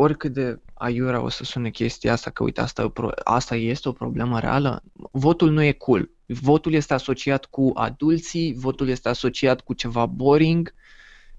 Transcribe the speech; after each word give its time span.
oricât 0.00 0.32
de 0.32 0.60
aiurea 0.74 1.20
o 1.20 1.28
să 1.28 1.44
sune 1.44 1.70
chestia 1.70 2.12
asta, 2.12 2.30
că 2.30 2.42
uite, 2.42 2.60
asta, 2.60 2.92
asta 3.24 3.56
este 3.56 3.88
o 3.88 3.92
problemă 3.92 4.40
reală, 4.40 4.82
votul 5.10 5.50
nu 5.50 5.62
e 5.62 5.72
cool. 5.72 6.10
Votul 6.26 6.72
este 6.72 6.94
asociat 6.94 7.44
cu 7.44 7.70
adulții, 7.74 8.54
votul 8.56 8.88
este 8.88 9.08
asociat 9.08 9.60
cu 9.60 9.72
ceva 9.72 10.06
boring, 10.06 10.74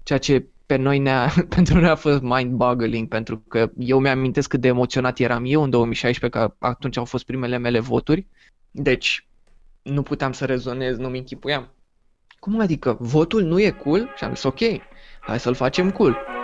ceea 0.02 0.18
ce 0.18 0.46
pe 0.66 0.76
noi 0.76 0.98
ne-a, 0.98 1.32
pentru 1.56 1.78
noi 1.78 1.88
a 1.88 1.94
fost 1.94 2.22
mind-boggling, 2.22 3.08
pentru 3.08 3.38
că 3.48 3.70
eu 3.78 3.98
mi-amintesc 3.98 4.48
cât 4.48 4.60
de 4.60 4.68
emoționat 4.68 5.18
eram 5.18 5.44
eu 5.46 5.62
în 5.62 5.70
2016, 5.70 6.38
că 6.38 6.54
atunci 6.58 6.96
au 6.96 7.04
fost 7.04 7.24
primele 7.24 7.56
mele 7.56 7.78
voturi, 7.78 8.26
deci 8.70 9.26
nu 9.82 10.02
puteam 10.02 10.32
să 10.32 10.44
rezonez, 10.44 10.96
nu-mi 10.96 11.18
închipuiam. 11.18 11.74
Cum 12.38 12.60
adică, 12.60 12.96
votul 13.00 13.42
nu 13.42 13.60
e 13.60 13.70
cool? 13.70 14.12
Și 14.16 14.24
am 14.24 14.34
zis, 14.34 14.42
ok, 14.42 14.58
hai 15.20 15.40
să-l 15.40 15.54
facem 15.54 15.90
cool. 15.90 16.39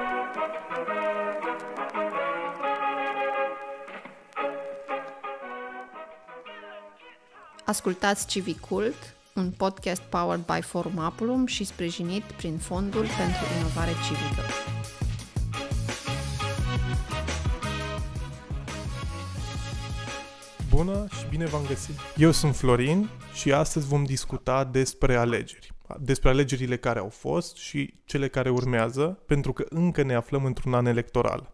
Ascultați 7.67 8.27
Civicult, 8.27 9.17
un 9.35 9.51
podcast 9.51 10.03
powered 10.03 10.45
by 10.45 10.63
Forum 10.63 10.99
Apulum 10.99 11.47
și 11.47 11.65
sprijinit 11.65 12.23
prin 12.23 12.59
Fondul 12.59 13.01
pentru 13.01 13.43
Inovare 13.59 13.91
Civică. 13.91 14.43
Bună 20.71 21.07
și 21.19 21.27
bine 21.29 21.45
v-am 21.47 21.67
găsit! 21.67 21.95
Eu 22.17 22.31
sunt 22.31 22.57
Florin 22.57 23.09
și 23.35 23.53
astăzi 23.53 23.87
vom 23.87 24.05
discuta 24.05 24.65
despre 24.65 25.17
alegeri. 25.17 25.73
Despre 26.01 26.29
alegerile 26.29 26.77
care 26.77 26.99
au 26.99 27.09
fost 27.09 27.57
și 27.57 27.95
cele 28.05 28.29
care 28.29 28.51
urmează, 28.51 29.23
pentru 29.27 29.53
că 29.53 29.65
încă 29.69 30.03
ne 30.03 30.15
aflăm 30.15 30.45
într-un 30.45 30.75
an 30.75 30.87
electoral. 30.87 31.53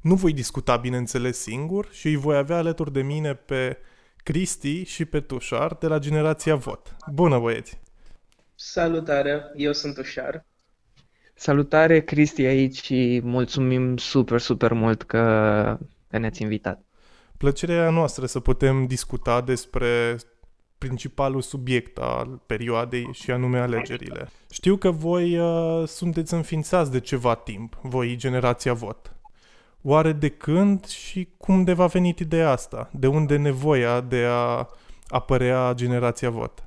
Nu 0.00 0.14
voi 0.14 0.32
discuta, 0.32 0.76
bineînțeles, 0.76 1.38
singur 1.40 1.88
și 1.92 2.06
îi 2.06 2.16
voi 2.16 2.36
avea 2.36 2.56
alături 2.56 2.92
de 2.92 3.02
mine 3.02 3.34
pe 3.34 3.78
Cristi 4.22 4.84
și 4.84 5.04
pe 5.04 5.20
Tușar 5.20 5.76
de 5.80 5.86
la 5.86 5.98
Generația 5.98 6.54
Vot. 6.54 6.96
Bună, 7.12 7.38
băieți! 7.38 7.80
Salutare, 8.54 9.42
eu 9.56 9.72
sunt 9.72 9.94
Tușar. 9.94 10.44
Salutare, 11.34 12.00
Cristi 12.00 12.44
aici 12.44 12.82
și 12.82 13.20
mulțumim 13.24 13.96
super, 13.96 14.40
super 14.40 14.72
mult 14.72 15.02
că 15.02 15.18
ne-ați 16.08 16.42
invitat. 16.42 16.80
Plăcerea 17.36 17.90
noastră 17.90 18.26
să 18.26 18.40
putem 18.40 18.86
discuta 18.86 19.40
despre 19.40 20.16
principalul 20.78 21.40
subiect 21.40 21.98
al 21.98 22.42
perioadei 22.46 23.08
și 23.12 23.30
anume 23.30 23.58
alegerile. 23.58 24.28
Știu 24.50 24.76
că 24.76 24.90
voi 24.90 25.38
uh, 25.38 25.88
sunteți 25.88 26.34
înființați 26.34 26.90
de 26.90 27.00
ceva 27.00 27.34
timp, 27.34 27.78
voi 27.82 28.16
generația 28.16 28.72
vot. 28.72 29.14
Oare 29.82 30.12
de 30.12 30.28
când 30.28 30.84
și 30.84 31.28
cum 31.36 31.64
de 31.64 31.72
va 31.72 31.86
venit 31.86 32.18
ideea 32.18 32.50
asta? 32.50 32.90
De 32.92 33.06
unde 33.06 33.36
nevoia 33.36 34.00
de 34.00 34.24
a 34.28 34.68
apărea 35.08 35.72
generația 35.74 36.30
vot? 36.30 36.64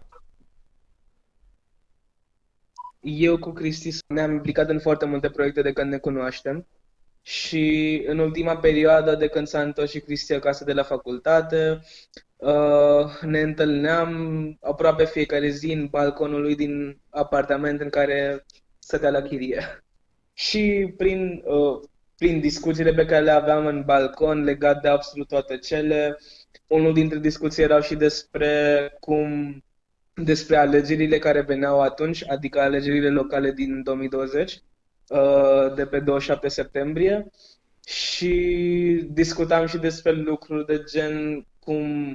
Eu 2.99 3.37
cu 3.37 3.51
Cristi 3.51 3.97
ne-am 4.07 4.31
implicat 4.31 4.69
în 4.69 4.79
foarte 4.79 5.05
multe 5.05 5.29
proiecte 5.29 5.61
de 5.61 5.73
când 5.73 5.91
ne 5.91 5.97
cunoaștem 5.97 6.67
și 7.21 8.03
în 8.07 8.19
ultima 8.19 8.57
perioadă 8.57 9.15
de 9.15 9.27
când 9.27 9.47
s-a 9.47 9.61
întors 9.61 9.91
și 9.91 9.99
Cristi 9.99 10.33
acasă 10.33 10.63
de 10.63 10.73
la 10.73 10.83
facultate, 10.83 11.79
uh, 12.35 13.21
ne 13.21 13.41
întâlneam 13.41 14.57
aproape 14.61 15.05
fiecare 15.05 15.49
zi 15.49 15.71
în 15.71 15.87
balconul 15.87 16.41
lui 16.41 16.55
din 16.55 16.97
apartament 17.09 17.81
în 17.81 17.89
care 17.89 18.45
stătea 18.79 19.09
la 19.09 19.21
chirie. 19.21 19.83
Și 20.33 20.93
prin 20.97 21.43
uh, 21.45 21.79
prin 22.17 22.39
discuțiile 22.39 22.93
pe 22.93 23.05
care 23.05 23.23
le 23.23 23.31
aveam 23.31 23.65
în 23.65 23.83
balcon 23.85 24.43
legat 24.43 24.81
de 24.81 24.87
absolut 24.87 25.27
toate 25.27 25.57
cele. 25.57 26.19
Unul 26.67 26.93
dintre 26.93 27.19
discuții 27.19 27.63
erau 27.63 27.81
și 27.81 27.95
despre 27.95 28.91
cum 28.99 29.63
despre 30.13 30.55
alegerile 30.57 31.19
care 31.19 31.41
veneau 31.41 31.81
atunci, 31.81 32.23
adică 32.29 32.59
alegerile 32.59 33.09
locale 33.09 33.51
din 33.51 33.83
2020, 33.83 34.61
uh, 35.07 35.73
de 35.75 35.85
pe 35.85 35.99
27 35.99 36.47
septembrie 36.47 37.31
și 37.85 39.07
discutam 39.11 39.65
și 39.65 39.77
despre 39.77 40.11
lucruri 40.11 40.65
de 40.65 40.83
gen 40.91 41.45
cum 41.59 42.11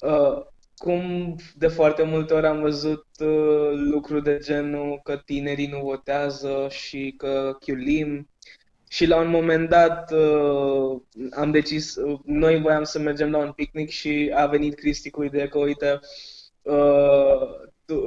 uh, 0.00 0.46
cum 0.78 1.36
de 1.56 1.66
foarte 1.66 2.02
multe 2.02 2.34
ori 2.34 2.46
am 2.46 2.60
văzut 2.60 3.06
uh, 3.20 3.70
lucruri 3.72 4.22
de 4.22 4.38
genul 4.42 5.00
că 5.02 5.16
tinerii 5.16 5.66
nu 5.66 5.80
votează 5.80 6.66
și 6.70 7.14
că 7.16 7.56
chiulim 7.60 8.28
și 8.88 9.06
la 9.06 9.16
un 9.16 9.28
moment 9.28 9.68
dat 9.68 10.12
uh, 10.12 11.00
am 11.30 11.50
decis, 11.50 11.96
uh, 11.96 12.18
noi 12.24 12.60
voiam 12.60 12.84
să 12.84 12.98
mergem 12.98 13.30
la 13.30 13.38
un 13.38 13.52
picnic 13.52 13.88
și 13.88 14.32
a 14.34 14.46
venit 14.46 14.74
Cristi 14.74 15.10
cu 15.10 15.22
ideea 15.22 15.48
că, 15.48 15.58
uite, 15.58 16.00
uh, 16.62 17.66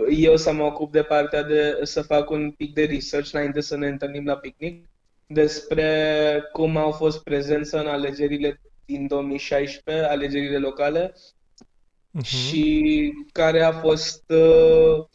eu 0.10 0.38
să 0.38 0.54
mă 0.54 0.64
ocup 0.64 0.92
de 0.92 1.04
partea 1.04 1.44
de 1.44 1.80
să 1.84 2.02
fac 2.02 2.30
un 2.30 2.52
pic 2.52 2.74
de 2.74 2.86
research 2.86 3.34
înainte 3.34 3.62
să 3.62 3.78
ne 3.78 3.88
întâlnim 3.88 4.26
la 4.26 4.38
picnic 4.38 4.86
despre 5.28 6.50
cum 6.52 6.78
au 6.78 6.92
fost 6.92 7.24
prezență 7.24 7.80
în 7.80 7.88
alegerile 7.88 8.62
din 8.86 9.08
2016, 9.08 10.06
alegerile 10.06 10.58
locale, 10.58 11.14
uh-huh. 11.14 12.26
și 12.26 13.14
care 13.32 13.62
a 13.62 13.72
fost 13.72 14.24
uh, 14.28 14.98
uh, 14.98 15.06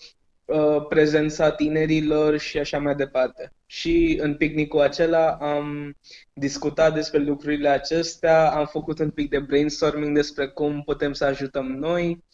prezența 0.88 1.50
tinerilor 1.50 2.38
și 2.38 2.58
așa 2.58 2.78
mai 2.78 2.94
departe. 2.94 3.52
Și 3.66 4.18
în 4.20 4.36
picnicul 4.36 4.80
acela 4.80 5.30
am 5.30 5.96
discutat 6.32 6.94
despre 6.94 7.18
lucrurile 7.18 7.68
acestea, 7.68 8.50
am 8.50 8.66
făcut 8.66 8.98
un 8.98 9.10
pic 9.10 9.30
de 9.30 9.38
brainstorming 9.38 10.14
despre 10.14 10.46
cum 10.46 10.82
putem 10.82 11.12
să 11.12 11.24
ajutăm 11.24 11.66
noi 11.66 12.24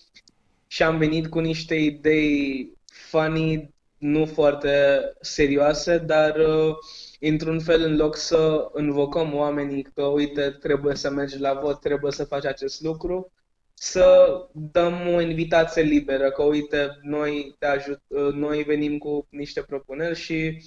și 0.66 0.82
am 0.82 0.98
venit 0.98 1.28
cu 1.28 1.38
niște 1.38 1.74
idei 1.74 2.70
funny, 2.84 3.74
nu 3.98 4.26
foarte 4.26 5.00
serioase, 5.20 5.98
dar 5.98 6.36
uh, 6.36 6.74
într-un 7.20 7.60
fel 7.60 7.82
în 7.82 7.96
loc 7.96 8.16
să 8.16 8.68
învocăm 8.72 9.34
oamenii 9.34 9.82
că 9.82 10.02
uite 10.02 10.50
trebuie 10.50 10.94
să 10.94 11.10
mergi 11.10 11.38
la 11.38 11.54
vot, 11.54 11.80
trebuie 11.80 12.12
să 12.12 12.24
faci 12.24 12.44
acest 12.44 12.80
lucru, 12.80 13.32
să 13.84 14.26
dăm 14.52 15.08
o 15.14 15.20
invitație 15.20 15.82
liberă, 15.82 16.30
că 16.30 16.42
uite, 16.42 16.98
noi 17.00 17.54
te 17.58 17.66
ajut, 17.66 18.00
uh, 18.06 18.32
noi 18.32 18.62
venim 18.62 18.98
cu 18.98 19.26
niște 19.30 19.62
propuneri 19.62 20.18
și 20.18 20.62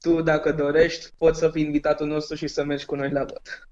tu, 0.00 0.20
dacă 0.20 0.52
dorești, 0.52 1.10
poți 1.18 1.38
să 1.38 1.48
fii 1.48 1.62
invitatul 1.62 2.06
nostru 2.06 2.36
și 2.36 2.46
să 2.46 2.64
mergi 2.64 2.84
cu 2.84 2.94
noi 2.94 3.10
la 3.10 3.24
vot. 3.24 3.68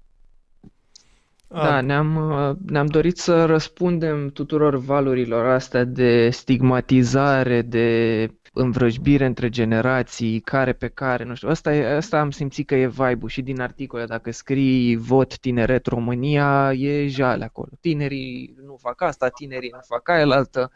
Da, 1.47 1.81
ne-am, 1.81 2.57
ne-am 2.65 2.85
dorit 2.85 3.17
să 3.17 3.45
răspundem 3.45 4.29
tuturor 4.29 4.75
valurilor 4.75 5.45
astea 5.45 5.83
de 5.83 6.29
stigmatizare, 6.29 7.61
de 7.61 8.27
învrăjbire 8.53 9.25
între 9.25 9.49
generații, 9.49 10.39
care 10.39 10.73
pe 10.73 10.87
care, 10.87 11.23
nu 11.23 11.35
știu, 11.35 11.49
asta, 11.49 11.71
asta 11.71 12.19
am 12.19 12.31
simțit 12.31 12.67
că 12.67 12.75
e 12.75 12.87
vibe 12.87 13.27
și 13.27 13.41
din 13.41 13.61
articole, 13.61 14.05
dacă 14.05 14.31
scrii 14.31 14.95
vot 14.95 15.37
tineret 15.37 15.85
România, 15.85 16.73
e 16.73 17.07
jale 17.07 17.43
acolo. 17.43 17.69
Tinerii 17.79 18.55
nu 18.65 18.75
fac 18.75 19.01
asta, 19.01 19.29
tinerii 19.29 19.71
nu 19.73 19.79
fac 19.87 20.09
aia 20.09 20.25
altă. 20.25 20.71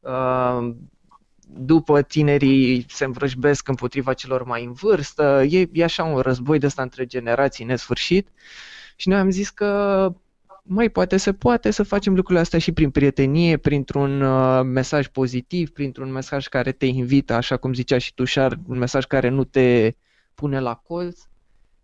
Uh, 0.00 0.74
după 1.48 2.02
tinerii 2.02 2.84
se 2.88 3.04
învrăjbesc 3.04 3.68
împotriva 3.68 4.12
celor 4.12 4.44
mai 4.44 4.64
în 4.64 4.72
vârstă, 4.72 5.44
e, 5.48 5.68
e 5.72 5.84
așa 5.84 6.04
un 6.04 6.18
război 6.18 6.58
de 6.58 6.66
ăsta 6.66 6.82
între 6.82 7.06
generații 7.06 7.64
nesfârșit 7.64 8.28
și 8.96 9.08
noi 9.08 9.18
am 9.18 9.30
zis 9.30 9.50
că 9.50 10.12
mai 10.66 10.88
poate 10.88 11.16
se 11.16 11.32
poate 11.32 11.70
să 11.70 11.82
facem 11.82 12.14
lucrurile 12.14 12.40
astea 12.40 12.58
și 12.58 12.72
prin 12.72 12.90
prietenie, 12.90 13.56
printr-un 13.56 14.20
uh, 14.20 14.60
mesaj 14.64 15.06
pozitiv, 15.06 15.70
printr-un 15.70 16.12
mesaj 16.12 16.46
care 16.46 16.72
te 16.72 16.86
invită, 16.86 17.32
așa 17.32 17.56
cum 17.56 17.72
zicea 17.72 17.98
și 17.98 18.14
Tușar, 18.14 18.58
un 18.66 18.78
mesaj 18.78 19.04
care 19.04 19.28
nu 19.28 19.44
te 19.44 19.94
pune 20.34 20.60
la 20.60 20.74
colț 20.74 21.20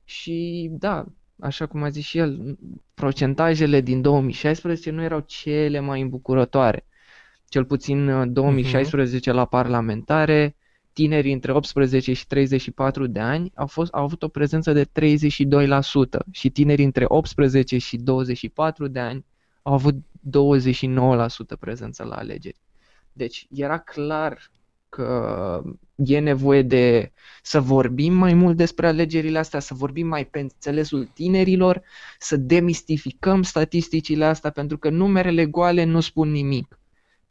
și 0.04 0.68
da, 0.72 1.04
așa 1.40 1.66
cum 1.66 1.82
a 1.82 1.88
zis 1.88 2.04
și 2.04 2.18
el, 2.18 2.58
procentajele 2.94 3.80
din 3.80 4.02
2016 4.02 4.90
nu 4.90 5.02
erau 5.02 5.20
cele 5.20 5.80
mai 5.80 6.00
îmbucurătoare 6.00 6.86
cel 7.52 7.64
puțin 7.64 8.32
2016 8.32 9.30
uh, 9.30 9.34
uh-huh. 9.34 9.38
la 9.38 9.46
parlamentare, 9.46 10.56
tinerii 10.92 11.32
între 11.32 11.52
18 11.52 12.12
și 12.12 12.26
34 12.26 13.06
de 13.06 13.20
ani 13.20 13.52
au, 13.54 13.66
fost, 13.66 13.92
au 13.92 14.02
avut 14.02 14.22
o 14.22 14.28
prezență 14.28 14.72
de 14.72 14.84
32% 14.84 14.88
și 16.30 16.50
tinerii 16.50 16.84
între 16.84 17.04
18 17.08 17.78
și 17.78 17.96
24 17.96 18.86
de 18.86 19.00
ani 19.00 19.24
au 19.62 19.72
avut 19.72 19.94
29% 19.94 19.98
prezență 21.60 22.04
la 22.04 22.14
alegeri. 22.14 22.60
Deci 23.12 23.46
era 23.50 23.78
clar 23.78 24.50
că 24.88 25.62
e 25.96 26.18
nevoie 26.18 26.62
de 26.62 27.12
să 27.42 27.60
vorbim 27.60 28.14
mai 28.14 28.34
mult 28.34 28.56
despre 28.56 28.86
alegerile 28.86 29.38
astea, 29.38 29.60
să 29.60 29.74
vorbim 29.74 30.06
mai 30.06 30.24
pe 30.24 30.40
înțelesul 30.40 31.04
tinerilor, 31.14 31.82
să 32.18 32.36
demistificăm 32.36 33.42
statisticile 33.42 34.24
astea, 34.24 34.50
pentru 34.50 34.78
că 34.78 34.90
numerele 34.90 35.46
goale 35.46 35.84
nu 35.84 36.00
spun 36.00 36.30
nimic 36.30 36.76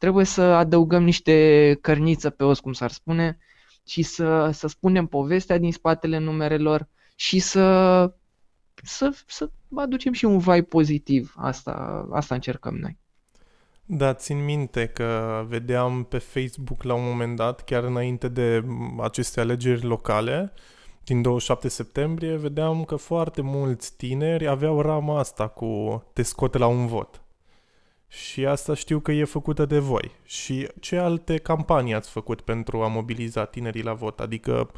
trebuie 0.02 0.26
să 0.26 0.42
adăugăm 0.42 1.04
niște 1.04 1.78
cărniță 1.82 2.30
pe 2.30 2.44
os, 2.44 2.60
cum 2.60 2.74
s-ar 2.74 2.92
spune, 2.92 3.38
și 3.88 4.02
să, 4.02 4.50
să 4.54 4.68
spunem 4.68 5.06
povestea 5.06 5.58
din 5.58 5.72
spatele 5.72 6.18
numerelor 6.18 6.88
și 7.16 7.40
să 7.40 8.12
să, 8.84 9.12
să 9.28 9.50
aducem 9.76 10.14
și 10.14 10.26
un 10.26 10.38
vibe 10.38 10.64
pozitiv. 10.64 11.34
Asta, 11.38 12.08
asta 12.12 12.36
încercăm 12.36 12.76
noi. 12.76 12.98
Da, 13.86 14.14
țin 14.14 14.46
minte 14.46 14.88
că 14.88 15.44
vedeam 15.48 16.04
pe 16.04 16.18
Facebook 16.18 16.84
la 16.84 16.94
un 16.94 17.04
moment 17.04 17.36
dat, 17.36 17.64
chiar 17.64 17.84
înainte 17.84 18.28
de 18.28 18.64
aceste 19.00 19.40
alegeri 19.40 19.84
locale, 19.84 20.54
din 21.04 21.22
27 21.22 21.68
septembrie, 21.68 22.36
vedeam 22.36 22.84
că 22.84 22.96
foarte 22.96 23.42
mulți 23.42 23.98
tineri 23.98 24.48
aveau 24.48 24.82
rama 24.82 25.20
asta 25.20 25.48
cu 25.48 26.04
te 26.14 26.22
scoate 26.22 26.58
la 26.58 26.68
un 26.68 26.88
vot. 26.88 27.22
Și 28.12 28.46
asta 28.46 28.74
știu 28.74 29.00
că 29.00 29.12
e 29.12 29.24
făcută 29.24 29.66
de 29.66 29.80
voi. 29.80 30.12
Și 30.24 30.68
ce 30.80 30.98
alte 30.98 31.38
campanii 31.38 31.94
ați 31.94 32.10
făcut 32.10 32.42
pentru 32.42 32.82
a 32.82 32.88
mobiliza 32.88 33.46
tinerii 33.46 33.84
la 33.84 33.94
vot? 33.94 34.20
Adică 34.20 34.72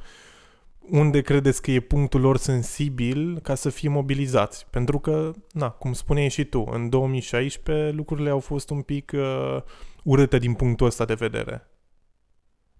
unde 0.79 1.21
credeți 1.21 1.61
că 1.61 1.71
e 1.71 1.79
punctul 1.79 2.21
lor 2.21 2.37
sensibil 2.37 3.39
ca 3.39 3.55
să 3.55 3.69
fie 3.69 3.89
mobilizați? 3.89 4.65
Pentru 4.69 4.99
că, 4.99 5.31
na, 5.51 5.69
cum 5.69 5.93
spuneai 5.93 6.29
și 6.29 6.43
tu, 6.45 6.67
în 6.71 6.89
2016 6.89 7.89
lucrurile 7.89 8.29
au 8.29 8.39
fost 8.39 8.69
un 8.69 8.81
pic 8.81 9.11
uh, 9.15 9.61
urâte 10.03 10.37
din 10.37 10.53
punctul 10.53 10.87
ăsta 10.87 11.05
de 11.05 11.13
vedere. 11.13 11.67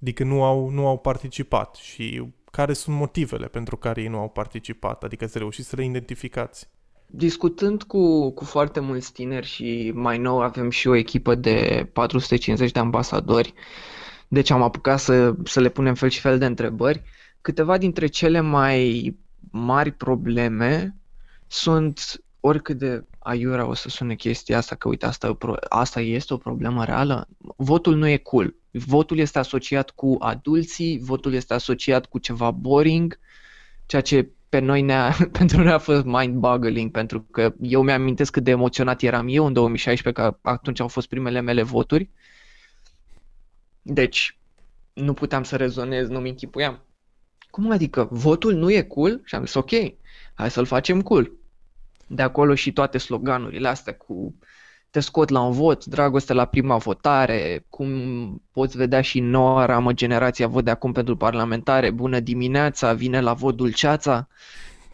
Adică 0.02 0.24
nu 0.24 0.44
au, 0.44 0.70
nu 0.70 0.88
au 0.88 0.98
participat 0.98 1.76
și 1.76 2.34
care 2.52 2.74
sunt 2.74 2.96
motivele 2.96 3.48
pentru 3.48 3.78
care 3.78 4.02
ei 4.02 4.08
nu 4.08 4.20
au 4.20 4.30
participat, 4.30 5.04
adică 5.04 5.26
să 5.26 5.38
reușiți 5.38 5.70
să 5.70 5.76
le 5.76 5.86
identificați. 5.86 6.70
Discutând 7.16 7.84
cu, 7.84 8.32
cu 8.32 8.44
foarte 8.44 8.80
mulți 8.80 9.14
tineri 9.14 9.46
și 9.46 9.92
mai 9.96 10.18
nou 10.18 10.42
avem 10.42 10.70
și 10.70 10.88
o 10.88 10.96
echipă 10.96 11.36
de 11.36 11.90
450 11.94 12.72
de 12.72 12.80
ambasadori, 12.80 13.54
deci 14.28 14.50
am 14.50 14.62
apucat 14.62 15.00
să, 15.00 15.36
să 15.44 15.60
le 15.60 15.70
punem 15.70 15.94
fel 15.94 16.10
și 16.10 16.20
fel 16.20 16.38
de 16.38 16.46
întrebări. 16.46 17.04
Câteva 17.42 17.78
dintre 17.78 18.08
cele 18.08 18.40
mai 18.40 19.16
mari 19.52 19.92
probleme 19.92 20.96
sunt 21.48 22.24
oricât 22.40 22.78
de 22.78 23.06
aiura 23.20 23.68
o 23.68 23.74
să 23.74 23.90
sune 23.90 24.16
chestia 24.16 24.58
asta, 24.58 24.76
că 24.76 24.88
uite, 24.88 25.06
asta, 25.06 25.38
asta 25.70 26.02
este 26.02 26.34
o 26.34 26.38
problemă 26.38 26.86
reală, 26.86 27.28
votul 27.56 27.96
nu 27.96 28.08
e 28.08 28.18
cool. 28.18 28.56
Votul 28.72 29.18
este 29.18 29.40
asociat 29.40 29.90
cu 29.90 30.16
adulții, 30.20 31.00
votul 31.02 31.34
este 31.34 31.54
asociat 31.54 32.06
cu 32.06 32.18
ceva 32.18 32.52
boring, 32.52 33.20
ceea 33.86 34.02
ce 34.02 34.30
pe 34.54 34.60
noi 34.60 34.82
ne-a, 34.82 35.16
pentru 35.40 35.62
noi 35.62 35.72
a 35.72 35.78
fost 35.78 36.04
mind-boggling, 36.06 36.92
pentru 36.92 37.22
că 37.22 37.54
eu 37.62 37.82
mi-amintesc 37.82 38.32
cât 38.32 38.44
de 38.44 38.52
emoționat 38.52 39.02
eram 39.02 39.28
eu 39.30 39.46
în 39.46 39.54
2016, 39.54 40.22
că 40.22 40.38
atunci 40.42 40.80
au 40.80 40.88
fost 40.88 41.08
primele 41.08 41.40
mele 41.40 41.62
voturi. 41.62 42.10
Deci, 43.82 44.38
nu 44.94 45.14
puteam 45.14 45.44
să 45.44 45.56
rezonez, 45.56 46.08
nu-mi 46.08 46.30
închipuiam. 46.30 46.86
Cum 47.50 47.72
adică, 47.72 48.08
votul 48.12 48.54
nu 48.54 48.72
e 48.72 48.82
cool? 48.82 49.22
Și 49.24 49.36
am 49.36 49.46
zis, 49.46 49.54
ok, 49.54 49.70
hai 50.34 50.52
să-l 50.52 50.66
facem 50.66 51.02
cool. 51.02 51.32
De 52.08 52.22
acolo 52.22 52.56
și 52.56 52.74
toate 52.74 52.98
sloganurile 52.98 53.68
astea 53.68 53.96
cu 53.96 54.36
te 54.94 55.00
scot 55.00 55.30
la 55.30 55.42
un 55.42 55.52
vot, 55.52 55.86
dragoste 55.86 56.34
la 56.34 56.46
prima 56.46 56.78
votare, 56.78 57.66
cum 57.70 57.90
poți 58.52 58.78
vedea 58.78 59.02
și 59.02 59.20
noua 59.20 59.66
ramă 59.66 59.94
generația 59.94 60.48
vot 60.48 60.64
de 60.64 60.70
acum 60.70 60.92
pentru 60.92 61.18
parlamentare, 61.18 61.92
bună 61.92 62.20
dimineața, 62.20 62.94
vine 62.94 63.22
la 63.22 63.34
vot 63.34 63.56
dulceața. 63.56 64.28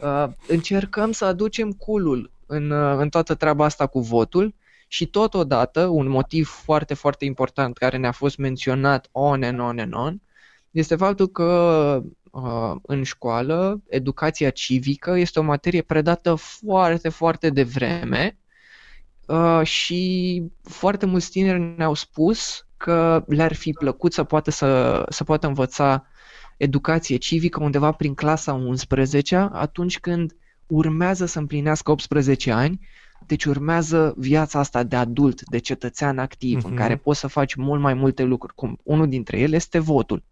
Uh, 0.02 0.26
încercăm 0.48 1.12
să 1.12 1.26
aducem 1.26 1.72
culul 1.72 2.32
în, 2.46 2.72
uh, 2.72 2.98
în 2.98 3.10
toată 3.10 3.36
treaba 3.36 3.66
asta 3.66 3.88
cu 3.88 4.00
votul 4.00 4.54
și 4.88 5.06
totodată 5.06 5.86
un 5.86 6.08
motiv 6.10 6.48
foarte, 6.48 6.94
foarte 6.94 7.26
important 7.26 7.78
care 7.78 7.98
ne-a 7.98 8.12
fost 8.12 8.38
menționat 8.38 9.10
on 9.12 9.44
and 9.44 9.60
on 9.60 9.80
and 9.80 9.94
on 9.94 10.22
este 10.72 10.96
faptul 10.96 11.28
că 11.28 12.02
uh, 12.32 12.76
în 12.82 13.04
școală 13.04 13.82
educația 13.90 14.50
civică 14.50 15.18
este 15.18 15.40
o 15.40 15.44
materie 15.44 15.82
predată 15.82 16.36
foarte, 16.36 17.10
foarte 17.10 17.50
devreme 17.50 18.39
Uh, 19.30 19.62
și 19.64 20.44
foarte 20.64 21.06
mulți 21.06 21.30
tineri 21.30 21.74
ne-au 21.78 21.94
spus 21.94 22.68
că 22.78 23.24
le-ar 23.28 23.54
fi 23.54 23.72
plăcut 23.72 24.14
să 24.14 24.24
poată, 24.24 24.52
să, 24.52 25.06
să 25.10 25.24
poată 25.24 25.48
învăța 25.48 26.06
educație 26.58 27.18
civică 27.18 27.64
undeva 27.64 27.92
prin 27.92 28.14
clasa 28.14 28.54
11 28.54 29.36
atunci 29.52 30.00
când 30.00 30.36
urmează 30.68 31.26
să 31.26 31.40
împlinească 31.40 31.92
18 31.92 32.52
ani, 32.52 32.88
deci 33.26 33.46
urmează 33.46 34.14
viața 34.18 34.60
asta 34.60 34.84
de 34.84 34.96
adult, 34.96 35.42
de 35.50 35.58
cetățean 35.58 36.18
activ, 36.18 36.60
uh-huh. 36.60 36.70
în 36.70 36.76
care 36.76 36.94
mhm. 36.94 37.04
poți 37.04 37.20
să 37.20 37.28
faci 37.28 37.56
mult 37.56 37.82
mai 37.82 37.94
multe 37.94 38.24
lucruri. 38.24 38.56
Cum 38.56 38.80
unul 38.84 39.08
dintre 39.08 39.40
ele 39.40 39.56
este 39.56 39.80
votul. 39.80 40.24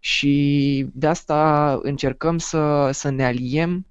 Și 0.00 0.86
de 0.92 1.06
asta 1.06 1.78
încercăm 1.82 2.38
să, 2.38 2.90
să 2.92 3.10
ne 3.10 3.24
aliem 3.24 3.86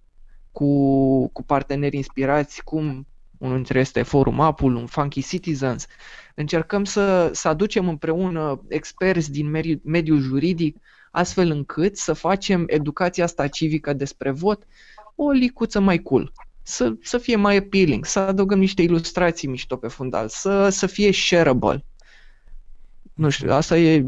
cu, 0.52 1.28
cu 1.28 1.44
parteneri 1.44 1.96
inspirați, 1.96 2.64
cum 2.64 3.08
unul 3.44 3.56
dintre 3.56 3.80
este 3.80 4.02
Forum 4.02 4.40
Apple, 4.40 4.68
un 4.68 4.86
Funky 4.86 5.24
Citizens. 5.24 5.86
Încercăm 6.36 6.84
să, 6.84 7.30
să 7.34 7.48
aducem 7.48 7.88
împreună 7.88 8.62
experți 8.68 9.32
din 9.32 9.50
mediul 9.84 10.20
juridic, 10.20 10.78
astfel 11.12 11.50
încât 11.52 11.98
să 11.98 12.14
facem 12.14 12.64
educația 12.68 13.24
asta 13.24 13.48
civică 13.48 13.94
despre 13.94 14.32
vot 14.32 14.68
o 15.16 15.30
licuță 15.30 15.80
mai 15.80 15.98
cool, 15.98 16.32
să, 16.62 16.94
să 17.02 17.18
fie 17.18 17.36
mai 17.36 17.58
appealing, 17.58 18.06
să 18.06 18.20
adăugăm 18.20 18.60
niște 18.60 18.82
ilustrații 18.82 19.48
mișto 19.48 19.76
pe 19.76 19.88
fundal, 19.88 20.28
să, 20.28 20.70
să 20.70 20.86
fie 20.86 21.12
shareable. 21.12 21.86
Nu 23.14 23.30
știu, 23.30 23.52
asta 23.52 23.78
e, 23.78 24.06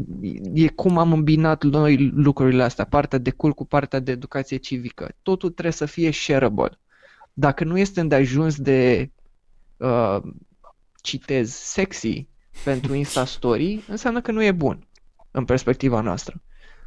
e 0.52 0.68
cum 0.68 0.98
am 0.98 1.12
îmbinat 1.12 1.62
noi 1.64 2.10
lucrurile 2.14 2.62
astea, 2.62 2.84
partea 2.84 3.18
de 3.18 3.30
cool 3.30 3.52
cu 3.52 3.64
partea 3.64 3.98
de 3.98 4.10
educație 4.10 4.56
civică. 4.56 5.14
Totul 5.22 5.50
trebuie 5.50 5.72
să 5.72 5.86
fie 5.86 6.10
shareable. 6.10 6.78
Dacă 7.32 7.64
nu 7.64 7.78
este 7.78 8.00
îndeajuns 8.00 8.56
de 8.56 9.10
uh, 9.76 10.18
citez 11.02 11.52
sexy 11.52 12.26
pentru 12.64 12.94
Insta 13.04 13.24
Story, 13.24 13.84
înseamnă 13.88 14.20
că 14.20 14.32
nu 14.32 14.42
e 14.42 14.52
bun 14.52 14.88
în 15.30 15.44
perspectiva 15.44 16.00
noastră. 16.00 16.42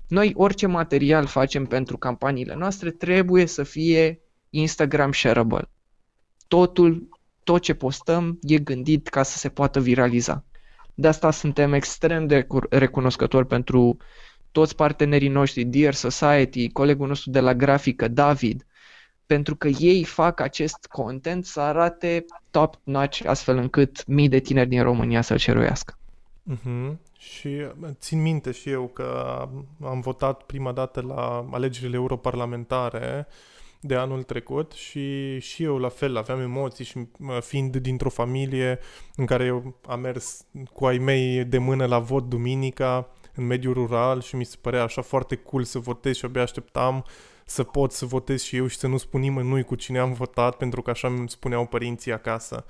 Noi 0.08 0.34
orice 0.36 0.68
material 0.68 1.26
facem 1.26 1.66
pentru 1.66 1.98
campaniile 1.98 2.56
noastre 2.56 2.92
trebuie 2.92 3.46
să 3.46 3.64
fie 3.64 4.22
Instagram 4.50 5.12
shareable. 5.12 5.70
Totul, 6.48 7.10
tot 7.44 7.62
ce 7.62 7.74
postăm 7.74 8.40
e 8.42 8.58
gândit 8.58 9.08
ca 9.08 9.24
să 9.24 9.38
se 9.38 9.50
poată 9.50 9.80
viraliza. 9.80 10.46
De 10.94 11.08
asta 11.08 11.32
suntem 11.32 11.74
extrem 11.74 12.28
de 12.28 12.48
recunoscători 12.70 13.48
pentru 13.48 13.98
toți 14.52 14.76
partenerii 14.76 15.28
noștri, 15.28 15.64
Dear 15.64 15.94
Society, 15.94 16.70
colegul 16.70 17.08
nostru 17.08 17.32
de 17.32 17.40
la 17.40 17.54
grafică, 17.54 18.08
David, 18.08 18.66
pentru 19.30 19.56
că 19.56 19.68
ei 19.68 20.04
fac 20.04 20.40
acest 20.40 20.86
content 20.88 21.46
să 21.46 21.60
arate 21.60 22.26
top-notch 22.52 23.26
astfel 23.26 23.58
încât 23.58 24.08
mii 24.08 24.30
de 24.30 24.40
tineri 24.40 24.70
din 24.70 24.84
România 24.84 25.22
să-l 25.22 25.38
ceruiască. 25.38 25.98
Uh-huh. 26.54 26.96
Și 27.18 27.50
țin 27.92 28.22
minte 28.22 28.52
și 28.52 28.70
eu 28.70 28.88
că 28.88 29.40
am 29.84 30.00
votat 30.00 30.44
prima 30.44 30.72
dată 30.72 31.02
la 31.02 31.48
alegerile 31.52 31.96
europarlamentare 31.96 33.28
de 33.80 33.96
anul 33.96 34.24
trecut 34.24 34.72
și 34.72 35.40
și 35.40 35.64
eu 35.64 35.78
la 35.78 35.90
fel 35.90 36.18
aveam 36.18 36.40
emoții 36.40 36.86
și 36.86 37.08
fiind 37.40 37.78
dintr-o 37.78 38.10
familie 38.10 38.80
în 39.16 39.26
care 39.26 39.46
eu 39.46 39.80
am 39.88 40.00
mers 40.00 40.46
cu 40.74 40.86
ai 40.86 40.98
mei 40.98 41.44
de 41.44 41.58
mână 41.58 41.86
la 41.86 42.00
vot 42.00 42.30
duminica 42.30 43.10
în 43.36 43.46
mediul 43.46 43.74
rural 43.74 44.22
și 44.22 44.36
mi 44.36 44.46
se 44.46 44.58
părea 44.62 44.84
așa 44.84 45.02
foarte 45.02 45.36
cool 45.36 45.64
să 45.64 45.80
votez 45.80 46.16
și 46.16 46.26
abia 46.26 46.42
așteptam 46.42 47.06
să 47.50 47.64
pot 47.64 47.92
să 47.92 48.06
votez 48.06 48.42
și 48.42 48.56
eu 48.56 48.68
și 48.68 48.78
să 48.78 48.88
nu 48.88 48.98
spun 48.98 49.22
nimănui 49.22 49.64
cu 49.64 49.76
cine 49.76 50.00
am 50.00 50.14
votat, 50.14 50.58
pentru 50.58 50.82
că 50.82 50.90
așa 50.90 51.08
îmi 51.08 51.30
spuneau 51.30 51.66
părinții 51.66 52.14
acasă. 52.14 52.66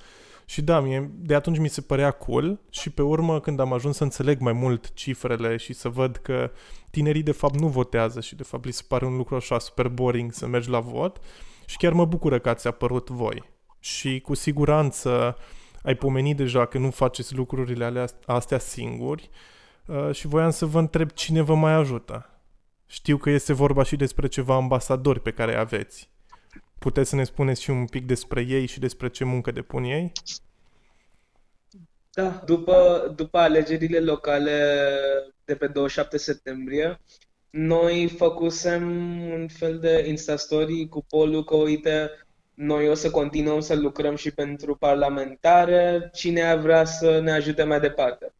Și 0.45 0.61
da, 0.61 0.79
mie, 0.79 1.11
de 1.15 1.35
atunci 1.35 1.57
mi 1.57 1.69
se 1.69 1.81
părea 1.81 2.11
cool 2.11 2.59
și 2.69 2.89
pe 2.89 3.01
urmă 3.01 3.39
când 3.39 3.59
am 3.59 3.73
ajuns 3.73 3.95
să 3.95 4.03
înțeleg 4.03 4.39
mai 4.39 4.53
mult 4.53 4.93
cifrele 4.93 5.57
și 5.57 5.73
să 5.73 5.89
văd 5.89 6.15
că 6.15 6.51
tinerii 6.91 7.23
de 7.23 7.31
fapt 7.31 7.59
nu 7.59 7.67
votează 7.67 8.21
și 8.21 8.35
de 8.35 8.43
fapt 8.43 8.65
li 8.65 8.71
se 8.71 8.83
pare 8.87 9.05
un 9.05 9.15
lucru 9.15 9.35
așa 9.35 9.59
super 9.59 9.87
boring 9.87 10.33
să 10.33 10.47
mergi 10.47 10.69
la 10.69 10.79
vot 10.79 11.17
și 11.65 11.77
chiar 11.77 11.93
mă 11.93 12.05
bucură 12.05 12.39
că 12.39 12.49
ați 12.49 12.67
apărut 12.67 13.09
voi. 13.09 13.43
Și 13.79 14.19
cu 14.19 14.33
siguranță 14.33 15.37
ai 15.83 15.95
pomenit 15.95 16.37
deja 16.37 16.65
că 16.65 16.77
nu 16.77 16.89
faceți 16.89 17.35
lucrurile 17.35 18.05
astea 18.25 18.59
singuri 18.59 19.29
uh, 19.85 20.09
și 20.11 20.27
voiam 20.27 20.49
să 20.49 20.65
vă 20.65 20.79
întreb 20.79 21.11
cine 21.11 21.41
vă 21.41 21.55
mai 21.55 21.73
ajută. 21.73 22.38
Știu 22.91 23.17
că 23.17 23.29
este 23.29 23.53
vorba 23.53 23.83
și 23.83 23.95
despre 23.95 24.27
ceva 24.27 24.55
ambasadori 24.55 25.21
pe 25.21 25.31
care 25.31 25.55
aveți. 25.55 26.09
Puteți 26.79 27.09
să 27.09 27.15
ne 27.15 27.23
spuneți 27.23 27.61
și 27.61 27.69
un 27.69 27.85
pic 27.85 28.05
despre 28.05 28.45
ei 28.47 28.65
și 28.65 28.79
despre 28.79 29.09
ce 29.09 29.23
muncă 29.23 29.51
depun 29.51 29.83
ei? 29.83 30.11
Da, 32.13 32.41
după, 32.45 33.11
după 33.15 33.37
alegerile 33.37 33.99
locale 33.99 34.75
de 35.45 35.55
pe 35.55 35.67
27 35.67 36.17
septembrie, 36.17 36.99
noi 37.49 38.07
făcusem 38.17 38.83
un 39.31 39.47
fel 39.47 39.79
de 39.79 40.05
Instastory 40.07 40.87
cu 40.87 41.05
polul 41.09 41.43
că, 41.43 41.55
uite, 41.55 42.09
noi 42.53 42.89
o 42.89 42.93
să 42.93 43.11
continuăm 43.11 43.59
să 43.59 43.75
lucrăm 43.75 44.15
și 44.15 44.31
pentru 44.31 44.75
parlamentare, 44.75 46.09
cine 46.13 46.55
vrea 46.55 46.85
să 46.85 47.19
ne 47.19 47.31
ajute 47.31 47.63
mai 47.63 47.79
departe. 47.79 48.33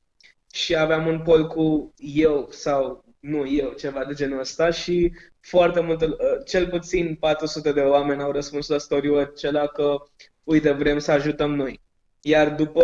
Și 0.52 0.76
aveam 0.76 1.08
un 1.08 1.22
pol 1.22 1.48
cu 1.48 1.94
eu 1.98 2.48
sau 2.52 3.09
nu 3.20 3.48
eu, 3.48 3.74
ceva 3.78 4.06
de 4.06 4.14
genul 4.14 4.40
ăsta 4.40 4.72
și 4.72 5.12
foarte 5.40 5.80
mult, 5.80 6.02
uh, 6.02 6.10
cel 6.46 6.68
puțin 6.70 7.16
400 7.20 7.72
de 7.72 7.82
oameni 7.82 8.22
au 8.22 8.32
răspuns 8.32 8.68
la 8.68 8.78
story 8.78 9.20
acela 9.20 9.68
că 9.68 9.96
uite, 10.44 10.72
vrem 10.72 11.00
să 11.00 11.12
ajutăm 11.12 11.56
noi. 11.56 11.82
Iar 12.22 12.56
după, 12.56 12.84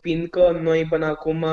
fiindcă 0.00 0.58
noi 0.62 0.86
până 0.90 1.06
acum, 1.06 1.46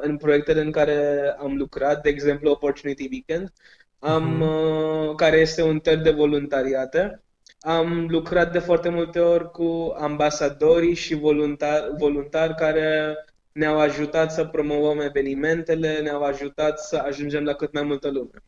în 0.00 0.16
proiectele 0.16 0.60
în 0.60 0.70
care 0.70 1.30
am 1.38 1.56
lucrat, 1.56 2.02
de 2.02 2.08
exemplu 2.08 2.50
Opportunity 2.50 3.08
Weekend, 3.10 3.52
am, 3.98 4.42
mm-hmm. 4.42 5.16
care 5.16 5.36
este 5.36 5.62
un 5.62 5.78
ter 5.78 5.98
de 5.98 6.10
voluntariate, 6.10 7.22
am 7.60 8.06
lucrat 8.08 8.52
de 8.52 8.58
foarte 8.58 8.88
multe 8.88 9.18
ori 9.18 9.50
cu 9.50 9.94
ambasadorii 9.98 10.94
și 10.94 11.14
voluntari, 11.14 11.92
voluntari 11.98 12.54
care 12.54 13.16
ne-au 13.52 13.78
ajutat 13.78 14.32
să 14.32 14.44
promovăm 14.44 15.00
evenimentele, 15.00 16.00
ne-au 16.00 16.22
ajutat 16.22 16.78
să 16.80 16.96
ajungem 16.96 17.44
la 17.44 17.54
cât 17.54 17.72
mai 17.72 17.82
multă 17.82 18.10
lume. 18.10 18.42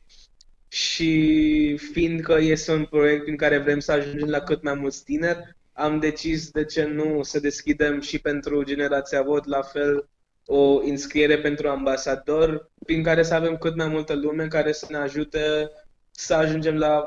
Și 0.69 1.77
fiindcă 1.93 2.39
este 2.41 2.73
un 2.73 2.85
proiect 2.85 3.29
în 3.29 3.37
care 3.37 3.59
vrem 3.59 3.79
să 3.79 3.93
ajungem 3.93 4.29
la 4.29 4.41
cât 4.41 4.63
mai 4.63 4.75
mulți 4.75 5.05
tineri, 5.05 5.57
am 5.73 5.99
decis 5.99 6.51
de 6.51 6.65
ce 6.65 6.85
nu 6.85 7.23
să 7.23 7.41
deschidem 7.41 8.01
și 8.01 8.19
pentru 8.19 8.63
generația 8.63 9.23
VOT 9.23 9.47
la 9.47 9.63
fel 9.63 10.09
o 10.47 10.79
înscriere 10.79 11.39
pentru 11.39 11.69
ambasador, 11.69 12.71
prin 12.85 13.03
care 13.03 13.23
să 13.23 13.35
avem 13.35 13.57
cât 13.57 13.77
mai 13.77 13.89
multă 13.89 14.15
lume 14.15 14.47
care 14.47 14.73
să 14.73 14.87
ne 14.91 14.97
ajute 14.97 15.71
să 16.11 16.35
ajungem 16.35 16.77
la 16.77 17.07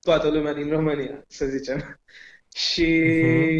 toată 0.00 0.28
lumea 0.28 0.52
din 0.52 0.68
România, 0.68 1.24
să 1.28 1.46
zicem. 1.46 2.00
Și 2.54 3.02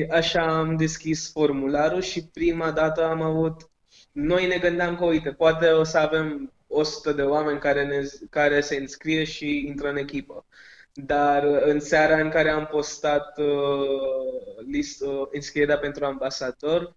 uh-huh. 0.05 0.09
așa 0.11 0.59
am 0.59 0.77
deschis 0.77 1.31
formularul 1.31 2.03
și 2.03 2.27
prima 2.27 2.71
dată 2.71 3.05
am 3.05 3.23
avut... 3.23 3.71
Noi 4.13 4.47
ne 4.47 4.59
gândeam 4.59 4.97
că, 4.97 5.05
uite, 5.05 5.33
poate 5.33 5.67
o 5.67 5.85
să 5.85 5.99
avem 5.99 6.53
100 6.67 7.13
de 7.13 7.23
oameni 7.23 7.59
care, 7.59 7.87
ne, 7.87 8.09
care 8.31 8.61
se 8.61 8.77
înscrie 8.77 9.25
și 9.25 9.65
intră 9.67 9.89
în 9.89 9.97
echipă. 9.97 10.47
Dar 10.93 11.45
în 11.45 11.81
seara 11.81 12.21
în 12.21 12.31
care 12.31 12.51
am 12.51 12.67
postat 12.67 13.39
uh, 13.39 14.67
list, 14.67 15.03
uh, 15.03 15.29
înscrierea 15.33 15.79
pentru 15.79 16.05
ambasador, 16.05 16.97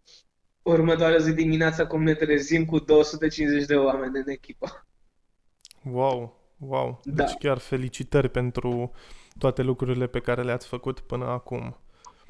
următoarea 0.62 1.18
zi 1.18 1.34
dimineața 1.34 1.88
cum 1.88 2.04
ne 2.04 2.14
trezim 2.14 2.66
cu 2.66 2.80
250 2.80 3.66
de 3.66 3.76
oameni 3.76 4.18
în 4.18 4.30
echipă. 4.30 4.86
Wow, 5.84 6.40
wow. 6.58 7.02
Da. 7.04 7.24
Deci 7.24 7.34
chiar 7.40 7.58
felicitări 7.58 8.30
pentru 8.30 8.92
toate 9.38 9.62
lucrurile 9.62 10.08
pe 10.08 10.20
care 10.20 10.42
le-ați 10.42 10.68
făcut 10.68 11.00
până 11.00 11.26
acum. 11.26 11.76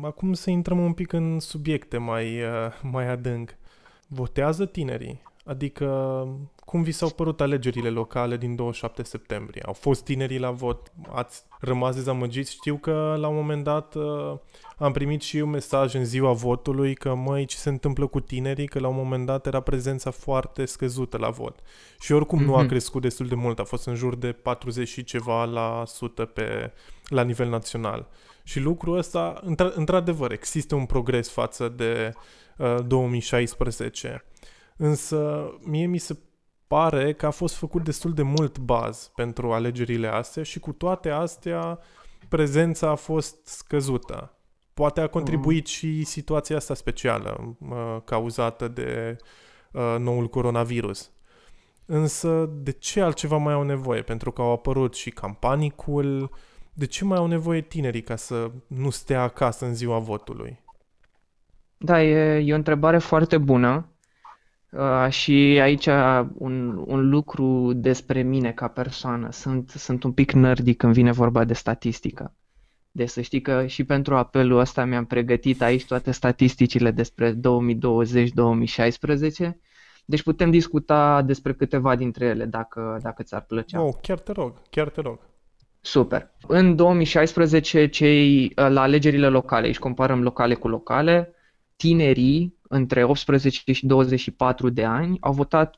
Acum 0.01 0.33
să 0.33 0.49
intrăm 0.49 0.79
un 0.79 0.93
pic 0.93 1.13
în 1.13 1.39
subiecte 1.39 1.97
mai, 1.97 2.41
uh, 2.43 2.49
mai 2.81 3.07
adânc. 3.07 3.55
Votează 4.07 4.65
tinerii? 4.65 5.21
Adică, 5.45 5.87
cum 6.71 6.81
vi 6.81 6.91
s-au 6.91 7.09
părut 7.09 7.41
alegerile 7.41 7.89
locale 7.89 8.37
din 8.37 8.55
27 8.55 9.03
septembrie? 9.03 9.61
Au 9.65 9.73
fost 9.73 10.03
tinerii 10.03 10.39
la 10.39 10.51
vot? 10.51 10.91
Ați 11.09 11.43
rămas 11.59 11.95
dezamăgiți? 11.95 12.51
Știu 12.51 12.75
că 12.75 13.15
la 13.19 13.27
un 13.27 13.35
moment 13.35 13.63
dat 13.63 13.95
uh, 13.95 14.37
am 14.77 14.91
primit 14.91 15.21
și 15.21 15.37
eu 15.37 15.45
mesaj 15.45 15.93
în 15.93 16.05
ziua 16.05 16.31
votului 16.31 16.93
că, 16.93 17.13
măi, 17.13 17.45
ce 17.45 17.55
se 17.55 17.69
întâmplă 17.69 18.07
cu 18.07 18.19
tinerii? 18.19 18.67
Că 18.67 18.79
la 18.79 18.87
un 18.87 18.95
moment 18.95 19.25
dat 19.25 19.45
era 19.45 19.59
prezența 19.59 20.11
foarte 20.11 20.65
scăzută 20.65 21.17
la 21.17 21.29
vot. 21.29 21.59
Și 21.99 22.11
oricum 22.11 22.41
mm-hmm. 22.41 22.45
nu 22.45 22.55
a 22.55 22.59
mhm. 22.59 22.67
crescut 22.67 23.01
destul 23.01 23.27
de 23.27 23.35
mult, 23.35 23.59
a 23.59 23.63
fost 23.63 23.85
în 23.85 23.95
jur 23.95 24.15
de 24.15 24.31
40 24.31 24.87
și 24.87 25.03
ceva 25.03 25.45
la 25.45 25.83
sută 25.85 26.25
pe, 26.25 26.73
la 27.07 27.21
nivel 27.21 27.49
național. 27.49 28.07
Și 28.43 28.59
lucrul 28.59 28.97
ăsta, 28.97 29.41
într- 29.43 29.73
într-adevăr, 29.73 30.31
există 30.31 30.75
un 30.75 30.85
progres 30.85 31.29
față 31.29 31.69
de 31.69 32.13
uh, 32.57 32.75
2016 32.87 34.23
Însă 34.77 35.49
mie 35.63 35.85
mi 35.85 35.97
se 35.97 36.17
pare 36.71 37.13
că 37.13 37.25
a 37.25 37.29
fost 37.29 37.55
făcut 37.55 37.83
destul 37.83 38.13
de 38.13 38.21
mult 38.21 38.59
baz 38.59 39.11
pentru 39.15 39.51
alegerile 39.51 40.07
astea 40.07 40.43
și 40.43 40.59
cu 40.59 40.71
toate 40.71 41.09
astea 41.09 41.79
prezența 42.29 42.89
a 42.89 42.95
fost 42.95 43.47
scăzută. 43.47 44.33
Poate 44.73 45.01
a 45.01 45.07
contribuit 45.07 45.63
mm. 45.63 45.65
și 45.65 46.03
situația 46.03 46.55
asta 46.55 46.73
specială 46.73 47.57
uh, 47.59 47.97
cauzată 48.05 48.67
de 48.67 49.17
uh, 49.71 49.95
noul 49.99 50.27
coronavirus. 50.27 51.11
Însă 51.85 52.49
de 52.53 52.71
ce 52.71 53.01
altceva 53.01 53.37
mai 53.37 53.53
au 53.53 53.63
nevoie? 53.63 54.01
Pentru 54.01 54.31
că 54.31 54.41
au 54.41 54.51
apărut 54.51 54.95
și 54.95 55.09
campanii 55.09 55.73
cool. 55.75 56.31
De 56.73 56.85
ce 56.85 57.05
mai 57.05 57.17
au 57.17 57.27
nevoie 57.27 57.61
tinerii 57.61 58.03
ca 58.03 58.15
să 58.15 58.51
nu 58.67 58.89
stea 58.89 59.21
acasă 59.21 59.65
în 59.65 59.73
ziua 59.73 59.99
votului? 59.99 60.63
Da, 61.77 62.03
e, 62.03 62.43
e 62.45 62.53
o 62.53 62.55
întrebare 62.55 62.97
foarte 62.97 63.37
bună 63.37 63.90
Uh, 64.71 65.07
și 65.09 65.59
aici 65.61 65.85
un, 66.33 66.83
un 66.87 67.09
lucru 67.09 67.73
despre 67.73 68.21
mine 68.21 68.51
ca 68.51 68.67
persoană. 68.67 69.31
Sunt, 69.31 69.69
sunt 69.69 70.03
un 70.03 70.11
pic 70.11 70.31
nerdy 70.31 70.73
când 70.73 70.93
vine 70.93 71.11
vorba 71.11 71.43
de 71.43 71.53
statistică. 71.53 72.33
Deci 72.91 73.09
să 73.09 73.21
știi 73.21 73.41
că 73.41 73.65
și 73.65 73.83
pentru 73.83 74.15
apelul 74.15 74.59
ăsta 74.59 74.85
mi-am 74.85 75.05
pregătit 75.05 75.61
aici 75.61 75.85
toate 75.85 76.11
statisticile 76.11 76.91
despre 76.91 77.33
2020-2016. 77.33 77.37
Deci 80.05 80.23
putem 80.23 80.51
discuta 80.51 81.21
despre 81.21 81.53
câteva 81.53 81.95
dintre 81.95 82.25
ele 82.25 82.45
dacă, 82.45 82.99
dacă 83.01 83.23
ți-ar 83.23 83.41
plăcea. 83.41 83.81
Oh, 83.81 83.93
chiar 84.01 84.19
te 84.19 84.31
rog, 84.31 84.61
chiar 84.69 84.89
te 84.89 85.01
rog. 85.01 85.19
Super. 85.81 86.31
În 86.47 86.75
2016, 86.75 87.87
cei, 87.87 88.51
la 88.55 88.81
alegerile 88.81 89.27
locale, 89.27 89.65
aici 89.65 89.79
comparăm 89.79 90.21
locale 90.23 90.53
cu 90.53 90.67
locale, 90.67 91.33
tinerii 91.75 92.59
între 92.71 93.03
18 93.03 93.71
și 93.71 93.85
24 93.85 94.69
de 94.69 94.83
ani 94.83 95.17
au 95.19 95.33
votat 95.33 95.75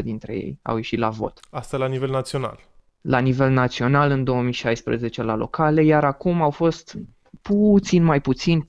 42% 0.00 0.02
dintre 0.02 0.34
ei, 0.34 0.58
au 0.62 0.76
ieșit 0.76 0.98
la 0.98 1.08
vot. 1.08 1.40
Asta 1.50 1.76
la 1.76 1.86
nivel 1.86 2.10
național. 2.10 2.58
La 3.00 3.18
nivel 3.18 3.50
național 3.50 4.10
în 4.10 4.24
2016 4.24 5.22
la 5.22 5.34
locale, 5.34 5.84
iar 5.84 6.04
acum 6.04 6.42
au 6.42 6.50
fost 6.50 6.98
puțin 7.42 8.02
mai 8.02 8.20
puțin, 8.20 8.62
41,22%, 8.62 8.66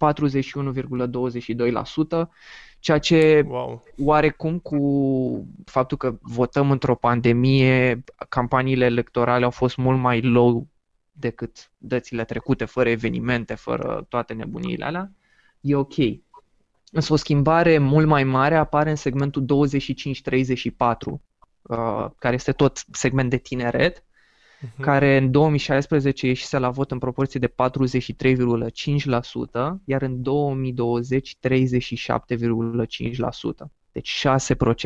ceea 2.79 2.97
ce 2.97 3.45
wow. 3.47 3.83
oarecum 3.97 4.59
cu 4.59 4.77
faptul 5.65 5.97
că 5.97 6.17
votăm 6.21 6.71
într-o 6.71 6.95
pandemie, 6.95 8.03
campaniile 8.29 8.85
electorale 8.85 9.43
au 9.43 9.51
fost 9.51 9.77
mult 9.77 9.99
mai 9.99 10.21
low 10.21 10.67
decât 11.11 11.71
dățile 11.77 12.23
trecute, 12.23 12.65
fără 12.65 12.89
evenimente, 12.89 13.53
fără 13.55 14.05
toate 14.09 14.33
nebuniile 14.33 14.85
alea, 14.85 15.11
e 15.61 15.75
ok. 15.75 15.95
Însă 16.95 17.13
o 17.13 17.15
schimbare 17.15 17.77
mult 17.77 18.07
mai 18.07 18.23
mare 18.23 18.55
apare 18.55 18.89
în 18.89 18.95
segmentul 18.95 19.41
25-34, 19.41 19.45
uh, 21.61 22.05
care 22.17 22.33
este 22.33 22.51
tot 22.51 22.83
segment 22.91 23.29
de 23.29 23.37
tineret, 23.37 23.99
uh-huh. 23.99 24.79
care 24.81 25.17
în 25.17 25.31
2016 25.31 26.27
ieșise 26.27 26.57
la 26.57 26.69
vot 26.69 26.91
în 26.91 26.97
proporție 26.97 27.39
de 27.39 27.47
43,5%, 27.47 27.53
iar 29.85 30.01
în 30.01 30.21
2020 30.21 31.35
37,5%. 31.35 31.41
Deci 33.91 34.25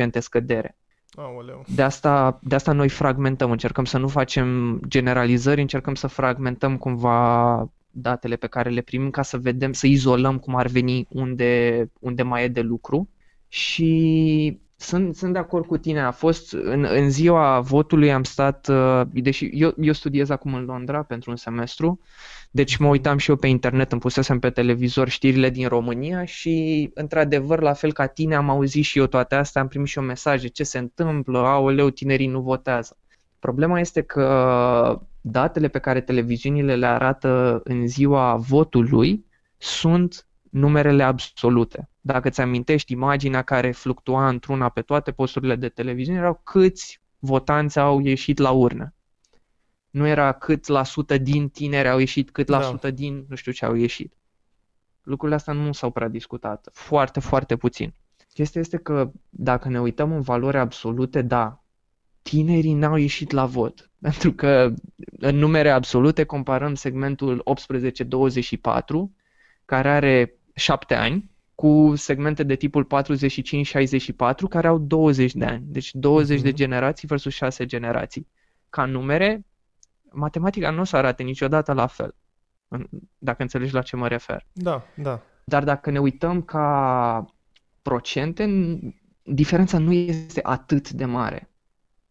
6% 0.08 0.18
scădere. 0.18 0.76
Aoleu. 1.16 1.64
De 1.74 1.82
asta, 1.82 2.38
de 2.42 2.54
asta 2.54 2.72
noi 2.72 2.88
fragmentăm, 2.88 3.50
încercăm 3.50 3.84
să 3.84 3.98
nu 3.98 4.08
facem 4.08 4.80
generalizări, 4.88 5.60
încercăm 5.60 5.94
să 5.94 6.06
fragmentăm 6.06 6.76
cumva 6.76 7.70
datele 8.00 8.36
pe 8.36 8.46
care 8.46 8.70
le 8.70 8.80
primim 8.80 9.10
ca 9.10 9.22
să 9.22 9.38
vedem, 9.38 9.72
să 9.72 9.86
izolăm 9.86 10.38
cum 10.38 10.54
ar 10.56 10.66
veni 10.66 11.06
unde, 11.10 11.90
unde 12.00 12.22
mai 12.22 12.44
e 12.44 12.48
de 12.48 12.60
lucru. 12.60 13.08
Și 13.48 14.60
sunt, 14.80 15.16
sunt 15.16 15.32
de 15.32 15.38
acord 15.38 15.66
cu 15.66 15.76
tine. 15.76 16.00
A 16.00 16.10
fost 16.10 16.52
în, 16.52 16.86
în 16.90 17.10
ziua 17.10 17.60
votului 17.60 18.12
am 18.12 18.22
stat, 18.22 18.68
uh, 18.68 19.02
deși 19.12 19.50
eu, 19.52 19.74
eu 19.80 19.92
studiez 19.92 20.30
acum 20.30 20.54
în 20.54 20.64
Londra 20.64 21.02
pentru 21.02 21.30
un 21.30 21.36
semestru, 21.36 22.00
deci 22.50 22.76
mă 22.76 22.88
uitam 22.88 23.18
și 23.18 23.30
eu 23.30 23.36
pe 23.36 23.46
internet, 23.46 23.92
îmi 23.92 24.00
pusesem 24.00 24.38
pe 24.38 24.50
televizor 24.50 25.08
știrile 25.08 25.50
din 25.50 25.68
România 25.68 26.24
și 26.24 26.90
într-adevăr, 26.94 27.60
la 27.60 27.72
fel 27.72 27.92
ca 27.92 28.06
tine, 28.06 28.34
am 28.34 28.50
auzit 28.50 28.84
și 28.84 28.98
eu 28.98 29.06
toate 29.06 29.34
astea, 29.34 29.62
am 29.62 29.68
primit 29.68 29.88
și 29.88 29.98
eu 29.98 30.04
mesaje, 30.04 30.48
ce 30.48 30.62
se 30.62 30.78
întâmplă, 30.78 31.38
aoleu, 31.38 31.90
tinerii 31.90 32.26
nu 32.26 32.40
votează. 32.40 32.96
Problema 33.38 33.80
este 33.80 34.02
că 34.02 35.00
datele 35.30 35.68
pe 35.68 35.78
care 35.78 36.00
televiziunile 36.00 36.76
le 36.76 36.86
arată 36.86 37.60
în 37.64 37.86
ziua 37.86 38.36
votului 38.36 39.26
sunt 39.56 40.26
numerele 40.50 41.02
absolute. 41.02 41.90
Dacă 42.00 42.28
ți 42.28 42.40
amintești 42.40 42.92
imaginea 42.92 43.42
care 43.42 43.70
fluctua 43.72 44.28
într-una 44.28 44.68
pe 44.68 44.82
toate 44.82 45.12
posturile 45.12 45.56
de 45.56 45.68
televiziune, 45.68 46.18
erau 46.18 46.40
câți 46.44 47.00
votanți 47.18 47.78
au 47.78 48.00
ieșit 48.00 48.38
la 48.38 48.50
urnă. 48.50 48.94
Nu 49.90 50.06
era 50.06 50.32
cât 50.32 50.66
la 50.66 50.84
sută 50.84 51.18
din 51.18 51.48
tineri 51.48 51.88
au 51.88 51.98
ieșit, 51.98 52.30
cât 52.30 52.48
la 52.48 52.58
da. 52.58 52.64
sută 52.64 52.90
din 52.90 53.26
nu 53.28 53.34
știu 53.34 53.52
ce 53.52 53.64
au 53.64 53.74
ieșit. 53.74 54.12
Lucrurile 55.02 55.36
astea 55.36 55.52
nu 55.52 55.72
s-au 55.72 55.90
prea 55.90 56.08
discutat. 56.08 56.68
Foarte, 56.72 57.20
foarte 57.20 57.56
puțin. 57.56 57.94
Chestia 58.32 58.60
este 58.60 58.76
că 58.76 59.10
dacă 59.28 59.68
ne 59.68 59.80
uităm 59.80 60.12
în 60.12 60.20
valori 60.20 60.58
absolute, 60.58 61.22
da, 61.22 61.64
tinerii 62.28 62.72
n-au 62.72 62.96
ieșit 62.96 63.30
la 63.30 63.46
vot. 63.46 63.90
Pentru 64.00 64.32
că 64.32 64.74
în 65.18 65.36
numere 65.36 65.70
absolute 65.70 66.24
comparăm 66.24 66.74
segmentul 66.74 67.42
18-24, 67.42 69.12
care 69.64 69.88
are 69.88 70.34
7 70.54 70.94
ani, 70.94 71.30
cu 71.54 71.92
segmente 71.96 72.42
de 72.42 72.54
tipul 72.54 72.86
45-64 72.86 72.88
care 74.48 74.66
au 74.66 74.78
20 74.78 75.34
de 75.34 75.44
ani. 75.44 75.62
Deci 75.66 75.94
20 75.94 76.38
uh-huh. 76.38 76.42
de 76.42 76.48
mhm. 76.48 76.56
generații 76.56 77.08
versus 77.08 77.34
6 77.34 77.66
generații. 77.66 78.26
Ca 78.70 78.84
numere, 78.84 79.46
matematica 80.10 80.70
nu 80.70 80.80
o 80.80 80.84
să 80.84 80.96
arate 80.96 81.22
niciodată 81.22 81.72
la 81.72 81.86
fel, 81.86 82.14
dacă 83.18 83.42
înțelegi 83.42 83.74
la 83.74 83.82
ce 83.82 83.96
mă 83.96 84.08
refer. 84.08 84.46
Da, 84.52 84.86
da. 84.94 85.22
Dar 85.44 85.64
dacă 85.64 85.90
ne 85.90 85.98
uităm 85.98 86.42
ca 86.42 87.34
procente, 87.82 88.48
diferența 89.22 89.78
nu 89.78 89.92
este 89.92 90.40
atât 90.42 90.90
de 90.90 91.04
mare. 91.04 91.50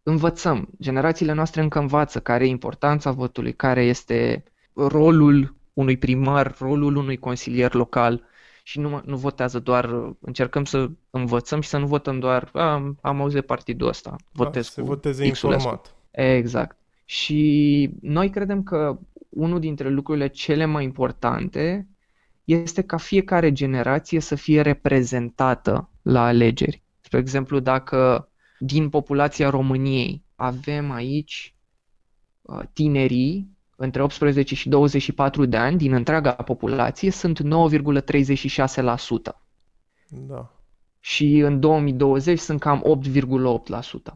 Învățăm, 0.10 0.70
generațiile 0.82 1.34
noastre 1.34 1.62
încă 1.62 1.80
învață 1.80 2.20
care 2.20 2.46
e 2.46 2.48
importanța 2.48 3.12
votului, 3.12 3.54
care 3.54 3.84
este 3.84 4.44
rolul 4.74 5.56
unui 5.74 5.98
primar, 5.98 6.56
rolul 6.60 6.96
unui 6.96 7.18
consilier 7.18 7.74
local 7.74 8.24
și 8.64 8.80
nu, 8.80 9.02
nu 9.06 9.18
votează 9.18 9.60
doar, 9.60 10.14
încercăm 10.20 10.66
să 10.66 10.90
învățăm 11.10 11.62
și 11.62 11.70
să 11.70 11.78
nu 11.78 11.86
votăm 11.86 12.20
doar, 12.20 12.50
am, 12.54 12.98
am 13.02 13.22
auzit 13.22 13.46
partidul 13.46 13.88
ăsta, 13.88 14.16
votez 14.32 14.66
da, 14.66 14.72
să 14.72 14.82
voteze 14.82 15.26
informat. 15.26 15.96
Exact. 16.12 16.78
Și 17.06 17.90
noi 18.02 18.30
credem 18.30 18.64
că 18.64 19.00
unul 19.30 19.60
dintre 19.60 19.90
lucrurile 19.90 20.28
cele 20.28 20.66
mai 20.66 20.84
importante 20.84 21.88
este 22.44 22.82
ca 22.82 22.98
fiecare 22.98 23.52
generație 23.52 24.20
să 24.20 24.36
fie 24.36 24.62
reprezentată 24.62 25.90
la 26.02 26.26
alegeri. 26.26 26.84
Spre 27.02 27.20
exemplu, 27.20 27.60
dacă 27.60 28.30
din 28.60 28.90
populația 28.90 29.50
României 29.50 30.24
avem 30.36 30.92
aici 30.92 31.56
uh, 32.42 32.60
tinerii 32.74 33.58
între 33.76 34.02
18 34.04 34.56
și 34.56 34.70
24 34.70 35.46
de 35.46 35.58
ani 35.58 35.78
din 35.78 35.94
întreaga 35.94 36.32
populație 36.32 37.12
sunt 37.12 37.40
9,36%. 37.42 37.46
Da. 40.08 40.52
Și 41.00 41.38
în 41.38 41.60
2020 41.60 42.40
sunt 42.40 42.60
cam 42.60 43.00
8,8%. 44.12 44.14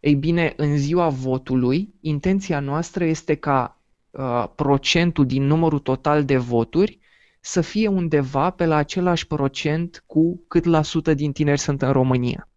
Ei 0.00 0.14
bine, 0.14 0.52
în 0.56 0.76
ziua 0.76 1.08
votului, 1.08 1.94
intenția 2.00 2.60
noastră 2.60 3.04
este 3.04 3.34
ca 3.34 3.80
uh, 4.10 4.46
procentul 4.54 5.26
din 5.26 5.42
numărul 5.42 5.78
total 5.78 6.24
de 6.24 6.36
voturi 6.36 6.98
să 7.40 7.60
fie 7.60 7.88
undeva 7.88 8.50
pe 8.50 8.66
la 8.66 8.76
același 8.76 9.26
procent 9.26 10.02
cu 10.06 10.44
cât 10.48 10.64
la 10.64 10.82
sută 10.82 11.14
din 11.14 11.32
tineri 11.32 11.60
sunt 11.60 11.82
în 11.82 11.92
România. 11.92 12.49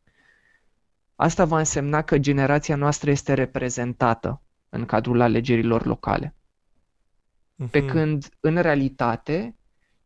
Asta 1.15 1.45
va 1.45 1.57
însemna 1.57 2.01
că 2.01 2.17
generația 2.17 2.75
noastră 2.75 3.11
este 3.11 3.33
reprezentată 3.33 4.41
în 4.69 4.85
cadrul 4.85 5.21
alegerilor 5.21 5.85
locale. 5.85 6.35
Uh-huh. 6.35 7.69
Pe 7.71 7.85
când, 7.85 8.29
în 8.39 8.57
realitate, 8.57 9.55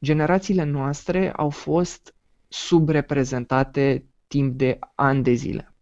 generațiile 0.01 0.63
noastre 0.63 1.31
au 1.31 1.49
fost 1.49 2.15
subreprezentate 2.47 4.05
timp 4.27 4.57
de 4.57 4.79
ani 4.95 5.23
de 5.23 5.31
zile. 5.33 5.73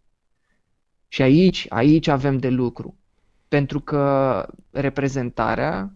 Și 1.08 1.22
aici, 1.22 1.66
aici 1.70 2.08
avem 2.08 2.38
de 2.38 2.50
lucru. 2.50 2.98
Pentru 3.48 3.80
că 3.80 4.46
reprezentarea 4.72 5.94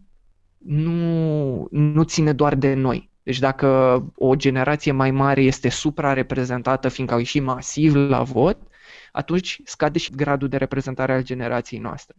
nu, 0.58 1.68
nu 1.72 2.04
ține 2.04 2.34
doar 2.34 2.56
de 2.56 2.74
noi. 2.74 3.10
Deci 3.24 3.40
dacă 3.40 4.04
o 4.16 4.36
generație 4.36 4.92
mai 4.92 5.12
mare 5.12 5.42
este 5.42 5.70
suprareprezentată 5.70 6.90
fiindcă 6.90 7.14
au 7.14 7.20
ieșit 7.20 7.44
masiv 7.44 7.96
la 7.96 8.24
vot, 8.24 8.58
atunci 9.12 9.62
scade 9.64 10.00
și 10.00 10.12
gradul 10.12 10.48
de 10.48 10.58
reprezentare 10.58 11.14
al 11.14 11.24
generației 11.24 11.80
noastre. 11.80 12.16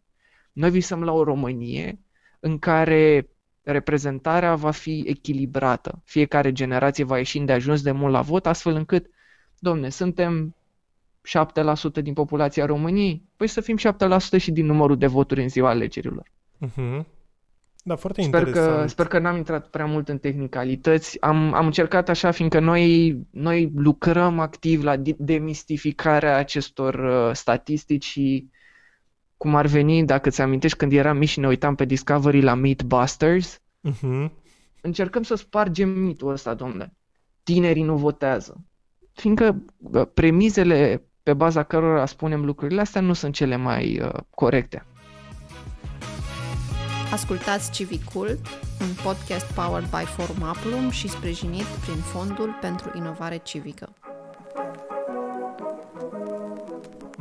Noi 0.52 0.70
visăm 0.70 1.02
la 1.02 1.12
o 1.12 1.24
Românie 1.24 1.98
în 2.40 2.58
care 2.58 3.28
reprezentarea 3.62 4.54
va 4.54 4.70
fi 4.70 5.04
echilibrată. 5.06 6.02
Fiecare 6.04 6.52
generație 6.52 7.04
va 7.04 7.18
ieși 7.18 7.38
de 7.38 7.52
ajuns 7.52 7.82
de 7.82 7.90
mult 7.90 8.12
la 8.12 8.20
vot, 8.20 8.46
astfel 8.46 8.74
încât, 8.74 9.10
domne, 9.58 9.88
suntem 9.88 10.54
7% 12.00 12.02
din 12.02 12.12
populația 12.12 12.66
României, 12.66 13.22
păi 13.36 13.46
să 13.46 13.60
fim 13.60 13.76
7% 13.76 13.80
și 14.38 14.50
din 14.50 14.66
numărul 14.66 14.98
de 14.98 15.06
voturi 15.06 15.42
în 15.42 15.48
ziua 15.48 15.68
alegerilor. 15.68 16.30
Uh-huh. 16.66 17.04
Da, 17.90 17.96
foarte 17.96 18.22
sper 18.22 18.40
interesant. 18.40 18.80
Că, 18.80 18.86
sper 18.86 19.06
că 19.06 19.18
n-am 19.18 19.36
intrat 19.36 19.68
prea 19.68 19.86
mult 19.86 20.08
în 20.08 20.18
tehnicalități. 20.18 21.20
Am, 21.20 21.54
am 21.54 21.66
încercat 21.66 22.08
așa, 22.08 22.30
fiindcă 22.30 22.60
noi, 22.60 23.16
noi 23.30 23.72
lucrăm 23.76 24.38
activ 24.38 24.82
la 24.82 24.96
demistificarea 25.16 26.36
acestor 26.36 26.94
uh, 26.94 27.34
statistici 27.34 28.04
și 28.04 28.48
cum 29.36 29.54
ar 29.54 29.66
veni, 29.66 30.04
dacă 30.04 30.30
ți 30.30 30.40
amintești, 30.40 30.76
când 30.76 30.92
eram 30.92 31.16
mici 31.16 31.28
și 31.28 31.38
ne 31.38 31.46
uitam 31.46 31.74
pe 31.74 31.84
Discovery 31.84 32.40
la 32.40 32.54
Meatbusters, 32.54 33.60
uh-huh. 33.88 34.30
încercăm 34.80 35.22
să 35.22 35.34
spargem 35.34 35.88
mitul 35.88 36.32
ăsta, 36.32 36.54
domnule. 36.54 36.94
Tinerii 37.42 37.82
nu 37.82 37.96
votează. 37.96 38.64
Fiindcă 39.12 39.64
uh, 39.78 40.06
premizele 40.14 41.04
pe 41.22 41.34
baza 41.34 41.62
cărora 41.62 42.06
spunem 42.06 42.44
lucrurile 42.44 42.80
astea 42.80 43.00
nu 43.00 43.12
sunt 43.12 43.34
cele 43.34 43.56
mai 43.56 44.00
uh, 44.02 44.20
corecte. 44.30 44.84
Ascultați 47.12 47.70
Civicult, 47.70 48.38
un 48.80 48.94
podcast 49.02 49.52
powered 49.52 49.88
by 49.88 50.04
Forum 50.04 50.42
Aplum 50.42 50.90
și 50.90 51.08
sprijinit 51.08 51.64
prin 51.64 51.94
Fondul 51.94 52.58
pentru 52.60 52.90
Inovare 52.96 53.36
Civică. 53.36 53.94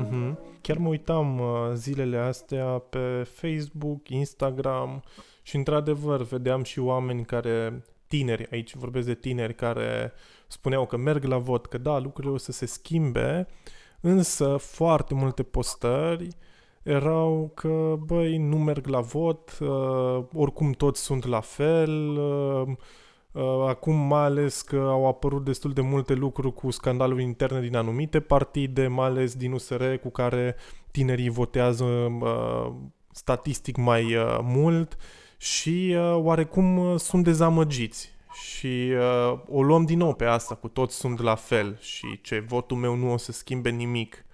Mm-hmm. 0.04 0.38
Chiar 0.62 0.78
mă 0.78 0.88
uitam 0.88 1.40
uh, 1.40 1.48
zilele 1.74 2.18
astea 2.18 2.66
pe 2.66 3.24
Facebook, 3.34 4.10
Instagram 4.10 5.04
și 5.42 5.56
într-adevăr 5.56 6.22
vedeam 6.22 6.64
și 6.64 6.80
oameni 6.80 7.26
care, 7.26 7.84
tineri, 8.08 8.48
aici 8.52 8.76
vorbesc 8.76 9.06
de 9.06 9.16
tineri 9.16 9.56
care 9.56 10.14
spuneau 10.48 10.86
că 10.86 10.98
merg 10.98 11.24
la 11.24 11.38
vot, 11.38 11.66
că 11.66 11.78
da, 11.78 11.98
lucrurile 11.98 12.34
o 12.34 12.38
să 12.38 12.52
se 12.52 12.66
schimbe, 12.66 13.48
însă 14.02 14.58
foarte 14.58 15.14
multe 15.14 15.44
postări 15.44 16.28
erau 16.84 17.52
că, 17.56 17.96
băi, 18.06 18.38
nu 18.38 18.58
merg 18.58 18.88
la 18.88 19.00
vot, 19.00 19.58
uh, 19.60 20.24
oricum 20.34 20.72
toți 20.72 21.02
sunt 21.02 21.26
la 21.26 21.40
fel, 21.40 22.18
uh, 22.18 22.68
uh, 23.32 23.68
acum 23.68 23.96
mai 23.96 24.24
ales 24.24 24.62
că 24.62 24.78
au 24.78 25.08
apărut 25.08 25.44
destul 25.46 25.74
de 25.74 25.82
multe 25.82 26.14
lucruri 26.14 26.54
cu 26.54 26.72
scandalul 26.72 27.20
interne 27.20 27.62
din 27.62 27.76
anumite 27.76 28.20
partide, 28.20 28.88
mai 28.88 29.06
ales 29.06 29.36
din 29.36 29.52
USR, 29.52 29.94
cu 29.94 30.10
care 30.10 30.56
tinerii 30.92 31.30
votează 31.30 31.84
uh, 31.84 32.72
statistic 33.12 33.78
mai 33.78 34.16
uh, 34.16 34.40
mult 34.42 34.98
și 35.38 35.96
uh, 35.98 36.16
oarecum 36.16 36.78
uh, 36.78 37.00
sunt 37.00 37.24
dezamăgiți. 37.24 38.18
Și 38.32 38.92
uh, 38.94 39.40
o 39.48 39.64
luăm 39.64 39.86
din 39.86 39.98
nou 39.98 40.14
pe 40.14 40.26
asta, 40.26 40.56
cu 40.56 40.68
toți 40.68 40.96
sunt 40.96 41.22
la 41.22 41.36
fel 41.36 41.78
și 41.82 42.22
ce 42.22 42.40
votul 42.40 42.78
meu 42.78 42.96
nu 42.96 43.12
o 43.12 43.18
să 43.18 43.32
schimbe 43.32 43.70
nimic. 43.70 44.26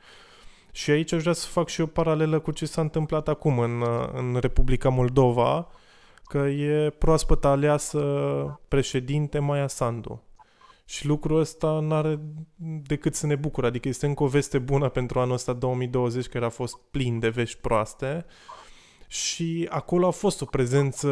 Și 0.75 0.91
aici 0.91 1.11
aș 1.11 1.21
vrea 1.21 1.33
să 1.33 1.47
fac 1.47 1.67
și 1.67 1.81
o 1.81 1.85
paralelă 1.85 2.39
cu 2.39 2.51
ce 2.51 2.65
s-a 2.65 2.81
întâmplat 2.81 3.27
acum 3.27 3.59
în, 3.59 3.83
în 4.13 4.38
Republica 4.39 4.89
Moldova, 4.89 5.67
că 6.23 6.38
e 6.38 6.89
proaspăt 6.89 7.45
aleasă 7.45 7.99
președinte 8.67 9.39
Maia 9.39 9.67
Sandu. 9.67 10.23
Și 10.85 11.05
lucrul 11.05 11.39
ăsta 11.39 11.79
nu 11.79 11.93
are 11.93 12.19
decât 12.88 13.15
să 13.15 13.25
ne 13.25 13.35
bucură, 13.35 13.67
adică 13.67 13.88
este 13.88 14.05
încă 14.05 14.23
o 14.23 14.27
veste 14.27 14.59
bună 14.59 14.89
pentru 14.89 15.19
anul 15.19 15.33
ăsta 15.33 15.53
2020, 15.53 16.27
care 16.27 16.45
a 16.45 16.49
fost 16.49 16.77
plin 16.91 17.19
de 17.19 17.29
vești 17.29 17.59
proaste. 17.61 18.25
Și 19.07 19.67
acolo 19.69 20.07
a 20.07 20.11
fost 20.11 20.41
o 20.41 20.45
prezență 20.45 21.09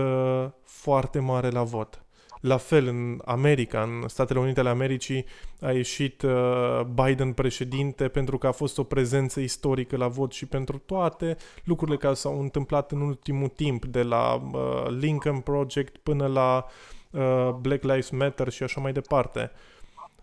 foarte 0.64 1.20
mare 1.20 1.50
la 1.50 1.64
vot. 1.64 2.03
La 2.44 2.58
fel, 2.58 2.88
în 2.88 3.22
America, 3.26 3.82
în 3.82 4.08
Statele 4.08 4.40
Unite 4.40 4.60
ale 4.60 4.70
Americii, 4.70 5.26
a 5.62 5.72
ieșit 5.72 6.22
uh, 6.22 6.82
Biden 6.82 7.34
președinte 7.34 8.08
pentru 8.08 8.38
că 8.38 8.48
a 8.48 8.52
fost 8.52 8.78
o 8.78 8.84
prezență 8.84 9.40
istorică 9.40 9.98
la 9.98 10.08
vot 10.08 10.32
și 10.32 10.46
pentru 10.46 10.78
toate 10.78 11.38
lucrurile 11.64 11.98
care 11.98 12.14
s-au 12.14 12.40
întâmplat 12.40 12.92
în 12.92 13.02
ultimul 13.02 13.48
timp, 13.48 13.86
de 13.86 14.02
la 14.02 14.34
uh, 14.34 14.88
Lincoln 15.00 15.40
Project 15.40 15.98
până 15.98 16.28
la 16.28 16.66
uh, 17.12 17.50
Black 17.62 17.84
Lives 17.84 18.10
Matter 18.10 18.50
și 18.50 18.64
așa 18.64 18.82
mai 18.82 18.94
departe. 18.94 19.52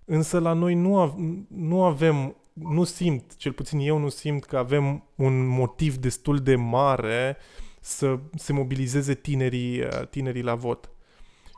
Însă 0.04 0.38
la 0.38 0.52
noi 0.52 0.74
nu, 0.74 0.98
av- 0.98 1.18
nu 1.48 1.84
avem, 1.84 2.36
nu 2.52 2.84
simt, 2.84 3.36
cel 3.36 3.52
puțin 3.52 3.78
eu 3.78 3.98
nu 3.98 4.08
simt 4.08 4.44
că 4.44 4.56
avem 4.56 5.04
un 5.14 5.46
motiv 5.46 5.96
destul 5.96 6.38
de 6.38 6.54
mare 6.54 7.36
să 7.80 8.18
se 8.36 8.52
mobilizeze 8.52 9.14
tinerii, 9.14 9.80
uh, 9.80 10.06
tinerii 10.10 10.42
la 10.42 10.54
vot. 10.54 10.90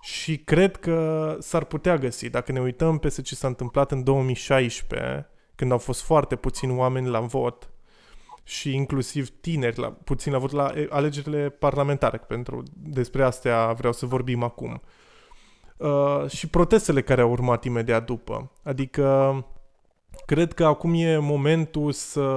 Și 0.03 0.39
cred 0.39 0.77
că 0.77 1.37
s-ar 1.41 1.65
putea 1.65 1.97
găsi, 1.97 2.31
dacă 2.31 2.53
ne 2.53 2.61
uităm 2.61 2.99
peste 2.99 3.23
ce 3.23 3.35
s-a 3.35 3.47
întâmplat 3.47 3.93
în 3.93 4.03
2016, 4.03 5.29
când 5.55 5.73
au 5.73 5.79
fost 5.79 6.03
foarte 6.03 6.37
puțini 6.37 6.77
oameni 6.77 7.09
la 7.09 7.21
vot 7.21 7.71
și 8.43 8.75
inclusiv 8.75 9.29
tineri, 9.41 9.79
la, 9.79 9.89
puțin 10.05 10.33
la 10.33 10.39
vot 10.39 10.51
la 10.51 10.73
alegerile 10.89 11.49
parlamentare, 11.49 12.17
pentru 12.17 12.63
despre 12.73 13.23
astea 13.23 13.73
vreau 13.73 13.93
să 13.93 14.07
vorbim 14.07 14.43
acum. 14.43 14.83
Uh, 15.77 16.29
și 16.29 16.49
protestele 16.49 17.03
care 17.03 17.21
au 17.21 17.31
urmat 17.31 17.65
imediat 17.65 18.05
după. 18.07 18.51
Adică, 18.63 19.37
cred 20.27 20.53
că 20.53 20.65
acum 20.65 20.95
e 20.95 21.19
momentul 21.19 21.93
să 21.93 22.31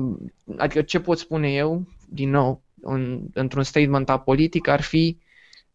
adică 0.57 0.81
ce 0.81 0.99
pot 0.99 1.17
spune 1.17 1.53
eu, 1.53 1.87
din 2.09 2.29
nou, 2.29 2.61
în, 2.81 3.21
într-un 3.33 3.63
statement 3.63 4.09
apolitic, 4.09 4.67
ar 4.67 4.81
fi 4.81 5.17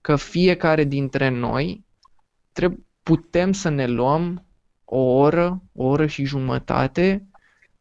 că 0.00 0.16
fiecare 0.16 0.85
dintre 0.85 1.28
noi 1.28 1.85
trebuie, 2.52 2.80
putem 3.02 3.52
să 3.52 3.68
ne 3.68 3.87
luăm 3.87 4.46
o 4.85 5.00
oră, 5.00 5.62
o 5.72 5.85
oră 5.85 6.06
și 6.06 6.24
jumătate, 6.24 7.26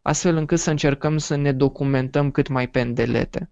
astfel 0.02 0.36
încât 0.36 0.60
să 0.60 0.70
încercăm 0.70 1.18
să 1.18 1.36
ne 1.36 1.52
documentăm 1.52 2.32
cât 2.32 2.48
mai 2.48 2.70
pendelete. 2.70 3.50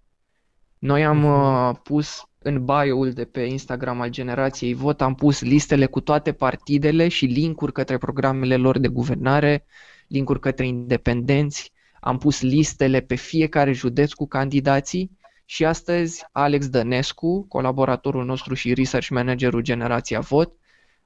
Noi 0.78 1.04
am 1.04 1.18
mhm. 1.18 1.68
uh, 1.68 1.76
pus 1.82 2.24
în 2.42 2.64
bio-ul 2.64 3.12
de 3.12 3.24
pe 3.24 3.40
Instagram 3.40 4.00
al 4.00 4.08
generației 4.08 4.74
Vot 4.74 5.00
am 5.00 5.14
pus 5.14 5.40
listele 5.40 5.86
cu 5.86 6.00
toate 6.00 6.32
partidele 6.32 7.08
și 7.08 7.24
linkuri 7.24 7.72
către 7.72 7.98
programele 7.98 8.56
lor 8.56 8.78
de 8.78 8.88
guvernare, 8.88 9.64
linkuri 10.08 10.40
către 10.40 10.66
independenți, 10.66 11.72
am 12.00 12.18
pus 12.18 12.40
listele 12.40 13.00
pe 13.00 13.14
fiecare 13.14 13.72
județ 13.72 14.12
cu 14.12 14.26
candidații 14.26 15.18
și 15.44 15.64
astăzi 15.64 16.24
Alex 16.32 16.68
Dănescu, 16.68 17.46
colaboratorul 17.48 18.24
nostru 18.24 18.54
și 18.54 18.74
research 18.74 19.08
managerul 19.08 19.60
Generația 19.60 20.20
Vot, 20.20 20.52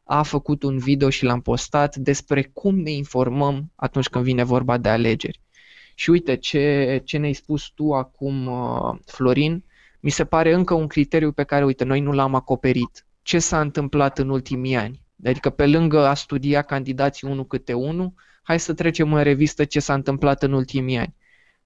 a 0.05 0.23
făcut 0.23 0.63
un 0.63 0.79
video 0.79 1.11
și 1.11 1.25
l-am 1.25 1.41
postat 1.41 1.97
despre 1.97 2.43
cum 2.43 2.79
ne 2.79 2.91
informăm 2.91 3.73
atunci 3.75 4.09
când 4.09 4.25
vine 4.25 4.45
vorba 4.45 4.79
de 4.79 4.89
alegeri. 4.89 5.41
Și 5.95 6.11
uite 6.11 6.37
ce, 6.37 7.03
ce 7.05 7.19
ne-ai 7.19 7.33
spus 7.33 7.71
tu 7.75 7.93
acum, 7.93 8.47
uh, 8.47 8.99
Florin, 9.07 9.65
mi 10.05 10.11
se 10.11 10.25
pare 10.25 10.53
încă 10.53 10.75
un 10.75 10.87
criteriu 10.87 11.33
pe 11.33 11.45
care, 11.45 11.65
uite, 11.65 11.85
noi 11.85 12.01
nu 12.01 12.13
l-am 12.13 12.35
acoperit. 12.35 13.07
Ce 13.23 13.39
s-a 13.39 13.61
întâmplat 13.61 14.19
în 14.19 14.29
ultimii 14.29 14.77
ani? 14.77 15.03
Adică 15.25 15.51
pe 15.51 15.67
lângă 15.67 16.07
a 16.07 16.15
studia 16.15 16.63
candidații 16.63 17.29
unul 17.29 17.47
câte 17.47 17.73
unul, 17.73 18.13
hai 18.43 18.61
să 18.61 18.75
trecem 18.75 19.13
în 19.13 19.23
revistă 19.23 19.65
ce 19.65 19.81
s-a 19.81 19.95
întâmplat 19.95 20.43
în 20.43 20.53
ultimii 20.53 20.99
ani. 20.99 21.15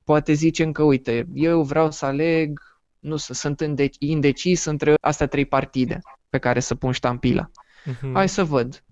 Poate 0.04 0.32
zicem 0.32 0.72
că, 0.72 0.82
uite, 0.82 1.26
eu 1.34 1.62
vreau 1.62 1.90
să 1.90 2.04
aleg, 2.04 2.60
nu 2.98 3.16
să 3.16 3.34
sunt 3.34 3.62
indecis 3.98 4.64
între 4.64 4.94
astea 5.00 5.26
trei 5.26 5.46
partide 5.46 6.00
pe 6.28 6.38
care 6.38 6.60
să 6.60 6.74
pun 6.74 6.92
ștampila. 6.92 7.50
Uh-huh. 7.50 8.12
Hai 8.12 8.28
să 8.28 8.44
văd. 8.44 8.84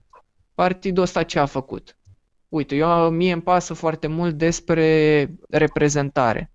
Partidul 0.54 1.02
ăsta 1.02 1.22
ce 1.22 1.38
a 1.38 1.46
făcut? 1.46 1.96
Uite, 2.48 2.74
eu, 2.74 3.11
mie 3.11 3.32
îmi 3.32 3.42
pasă 3.42 3.74
foarte 3.74 4.06
mult 4.06 4.35
despre 4.35 5.30
reprezentare. 5.48 6.50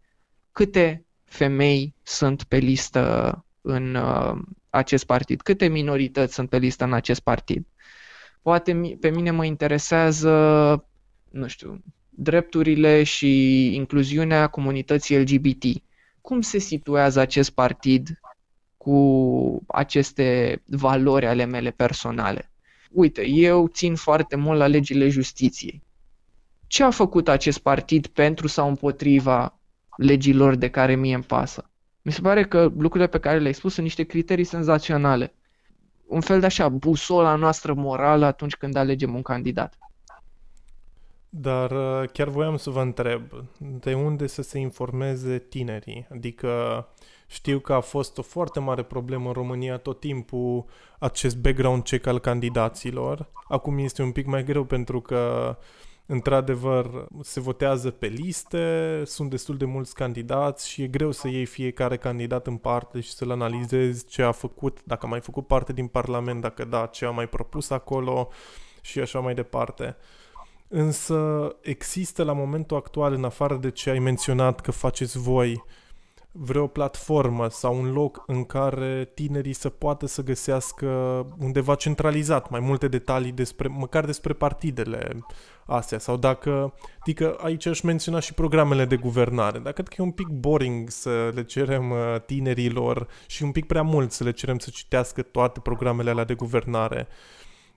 Câte 0.51 1.05
femei 1.31 1.95
sunt 2.03 2.43
pe 2.43 2.57
listă 2.57 3.45
în 3.61 3.95
uh, 3.95 4.37
acest 4.69 5.05
partid? 5.05 5.41
Câte 5.41 5.67
minorități 5.67 6.33
sunt 6.33 6.49
pe 6.49 6.57
listă 6.57 6.83
în 6.83 6.93
acest 6.93 7.19
partid? 7.19 7.65
Poate 8.41 8.97
pe 8.99 9.09
mine 9.09 9.31
mă 9.31 9.45
interesează, 9.45 10.29
nu 11.29 11.47
știu, 11.47 11.83
drepturile 12.09 13.03
și 13.03 13.65
incluziunea 13.75 14.47
comunității 14.47 15.19
LGBT. 15.19 15.63
Cum 16.21 16.41
se 16.41 16.57
situează 16.57 17.19
acest 17.19 17.49
partid 17.49 18.19
cu 18.77 19.63
aceste 19.67 20.61
valori 20.65 21.25
ale 21.25 21.45
mele 21.45 21.71
personale? 21.71 22.51
Uite, 22.89 23.27
eu 23.27 23.67
țin 23.67 23.95
foarte 23.95 24.35
mult 24.35 24.57
la 24.57 24.67
legile 24.67 25.09
justiției. 25.09 25.83
Ce 26.67 26.83
a 26.83 26.89
făcut 26.89 27.27
acest 27.27 27.59
partid 27.59 28.07
pentru 28.07 28.47
sau 28.47 28.67
împotriva 28.67 29.60
legilor 29.97 30.55
de 30.55 30.69
care 30.69 30.95
mie 30.95 31.13
îmi 31.13 31.23
pasă. 31.23 31.69
Mi 32.01 32.11
se 32.11 32.21
pare 32.21 32.45
că 32.45 32.61
lucrurile 32.61 33.07
pe 33.07 33.19
care 33.19 33.39
le-ai 33.39 33.53
spus 33.53 33.73
sunt 33.73 33.85
niște 33.85 34.03
criterii 34.03 34.43
senzaționale. 34.43 35.33
Un 36.07 36.21
fel 36.21 36.39
de 36.39 36.45
așa, 36.45 36.69
busola 36.69 37.35
noastră 37.35 37.73
morală 37.73 38.25
atunci 38.25 38.55
când 38.55 38.75
alegem 38.75 39.15
un 39.15 39.21
candidat. 39.21 39.77
Dar 41.29 41.71
uh, 41.71 42.09
chiar 42.13 42.27
voiam 42.27 42.57
să 42.57 42.69
vă 42.69 42.81
întreb, 42.81 43.21
de 43.57 43.93
unde 43.93 44.27
să 44.27 44.41
se 44.41 44.59
informeze 44.59 45.39
tinerii? 45.39 46.07
Adică 46.11 46.87
știu 47.27 47.59
că 47.59 47.73
a 47.73 47.79
fost 47.79 48.17
o 48.17 48.21
foarte 48.21 48.59
mare 48.59 48.83
problemă 48.83 49.27
în 49.27 49.33
România 49.33 49.77
tot 49.77 49.99
timpul 49.99 50.65
acest 50.99 51.37
background 51.37 51.83
check 51.83 52.05
al 52.05 52.19
candidaților. 52.19 53.31
Acum 53.47 53.77
este 53.77 54.01
un 54.01 54.11
pic 54.11 54.25
mai 54.25 54.43
greu 54.43 54.63
pentru 54.63 55.01
că 55.01 55.57
Într-adevăr, 56.11 57.07
se 57.21 57.39
votează 57.39 57.91
pe 57.91 58.07
liste, 58.07 59.01
sunt 59.05 59.29
destul 59.29 59.57
de 59.57 59.65
mulți 59.65 59.93
candidați 59.93 60.69
și 60.69 60.81
e 60.81 60.87
greu 60.87 61.11
să 61.11 61.27
iei 61.27 61.45
fiecare 61.45 61.97
candidat 61.97 62.47
în 62.47 62.57
parte 62.57 62.99
și 62.99 63.11
să-l 63.11 63.31
analizezi 63.31 64.05
ce 64.05 64.21
a 64.21 64.31
făcut, 64.31 64.79
dacă 64.83 65.05
a 65.05 65.09
mai 65.09 65.19
făcut 65.19 65.47
parte 65.47 65.73
din 65.73 65.87
Parlament, 65.87 66.41
dacă 66.41 66.65
da, 66.65 66.85
ce 66.85 67.05
a 67.05 67.09
mai 67.09 67.27
propus 67.27 67.69
acolo 67.69 68.29
și 68.81 68.99
așa 68.99 69.19
mai 69.19 69.33
departe. 69.33 69.95
Însă 70.67 71.49
există 71.61 72.23
la 72.23 72.33
momentul 72.33 72.77
actual, 72.77 73.13
în 73.13 73.23
afară 73.23 73.55
de 73.55 73.71
ce 73.71 73.89
ai 73.89 73.99
menționat 73.99 74.59
că 74.59 74.71
faceți 74.71 75.17
voi, 75.17 75.63
vreo 76.31 76.67
platformă 76.67 77.49
sau 77.49 77.79
un 77.79 77.91
loc 77.91 78.23
în 78.27 78.43
care 78.43 79.11
tinerii 79.13 79.53
să 79.53 79.69
poată 79.69 80.05
să 80.05 80.23
găsească 80.23 80.87
undeva 81.39 81.75
centralizat 81.75 82.49
mai 82.49 82.59
multe 82.59 82.87
detalii 82.87 83.31
despre, 83.31 83.67
măcar 83.67 84.05
despre 84.05 84.33
partidele 84.33 85.25
astea 85.65 85.99
sau 85.99 86.17
dacă, 86.17 86.73
adică 86.99 87.37
aici 87.41 87.65
aș 87.65 87.81
menționa 87.81 88.19
și 88.19 88.33
programele 88.33 88.85
de 88.85 88.95
guvernare, 88.95 89.59
dar 89.59 89.73
cred 89.73 89.87
că 89.87 89.95
e 89.97 90.03
un 90.03 90.11
pic 90.11 90.27
boring 90.27 90.89
să 90.89 91.31
le 91.33 91.43
cerem 91.43 91.91
uh, 91.91 92.15
tinerilor 92.25 93.07
și 93.27 93.43
un 93.43 93.51
pic 93.51 93.65
prea 93.65 93.81
mult 93.81 94.11
să 94.11 94.23
le 94.23 94.31
cerem 94.31 94.57
să 94.57 94.69
citească 94.69 95.21
toate 95.21 95.59
programele 95.59 96.09
alea 96.09 96.23
de 96.25 96.33
guvernare 96.33 97.07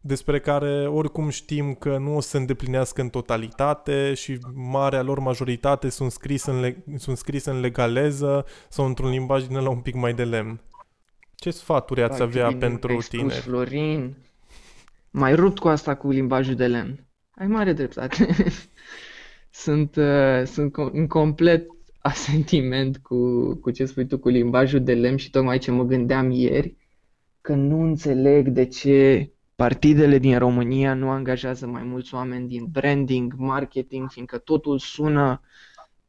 despre 0.06 0.40
care 0.40 0.86
oricum 0.86 1.28
știm 1.28 1.74
că 1.74 1.98
nu 1.98 2.16
o 2.16 2.20
să 2.20 2.36
îndeplinească 2.36 3.00
în 3.00 3.08
totalitate 3.08 4.14
și 4.14 4.38
marea 4.54 5.02
lor 5.02 5.18
majoritate 5.18 5.88
sunt 5.88 6.10
scrise 6.10 6.50
în, 6.50 6.60
le- 6.60 6.84
sunt 6.96 7.16
scrise 7.16 7.50
în 7.50 7.60
legaleză 7.60 8.44
sau 8.68 8.86
într-un 8.86 9.10
limbaj 9.10 9.44
din 9.44 9.56
ăla 9.56 9.68
un 9.68 9.80
pic 9.80 9.94
mai 9.94 10.14
de 10.14 10.24
lemn. 10.24 10.60
Ce 11.34 11.50
sfaturi 11.50 12.02
ați 12.02 12.22
avea 12.22 12.56
pentru 12.58 12.98
tine? 13.08 13.28
Florin, 13.28 14.16
mai 15.10 15.34
rupt 15.34 15.58
cu 15.58 15.68
asta 15.68 15.94
cu 15.94 16.10
limbajul 16.10 16.54
de 16.54 16.66
lemn. 16.66 17.06
Ai 17.30 17.46
mare 17.46 17.72
dreptate. 17.72 18.28
sunt, 19.64 19.96
uh, 19.96 20.42
sunt 20.44 20.76
în 20.76 21.06
complet 21.06 21.66
asentiment 21.98 22.98
cu, 22.98 23.54
cu 23.54 23.70
ce 23.70 23.84
spui 23.84 24.06
tu 24.06 24.18
cu 24.18 24.28
limbajul 24.28 24.80
de 24.80 24.94
lemn 24.94 25.16
și 25.16 25.30
tocmai 25.30 25.58
ce 25.58 25.70
mă 25.70 25.84
gândeam 25.84 26.30
ieri, 26.30 26.76
că 27.40 27.54
nu 27.54 27.80
înțeleg 27.82 28.48
de 28.48 28.66
ce 28.66 29.28
partidele 29.56 30.18
din 30.18 30.38
România 30.38 30.94
nu 30.94 31.10
angajează 31.10 31.66
mai 31.66 31.82
mulți 31.82 32.14
oameni 32.14 32.48
din 32.48 32.66
branding, 32.72 33.34
marketing, 33.36 34.10
fiindcă 34.10 34.38
totul 34.38 34.78
sună, 34.78 35.40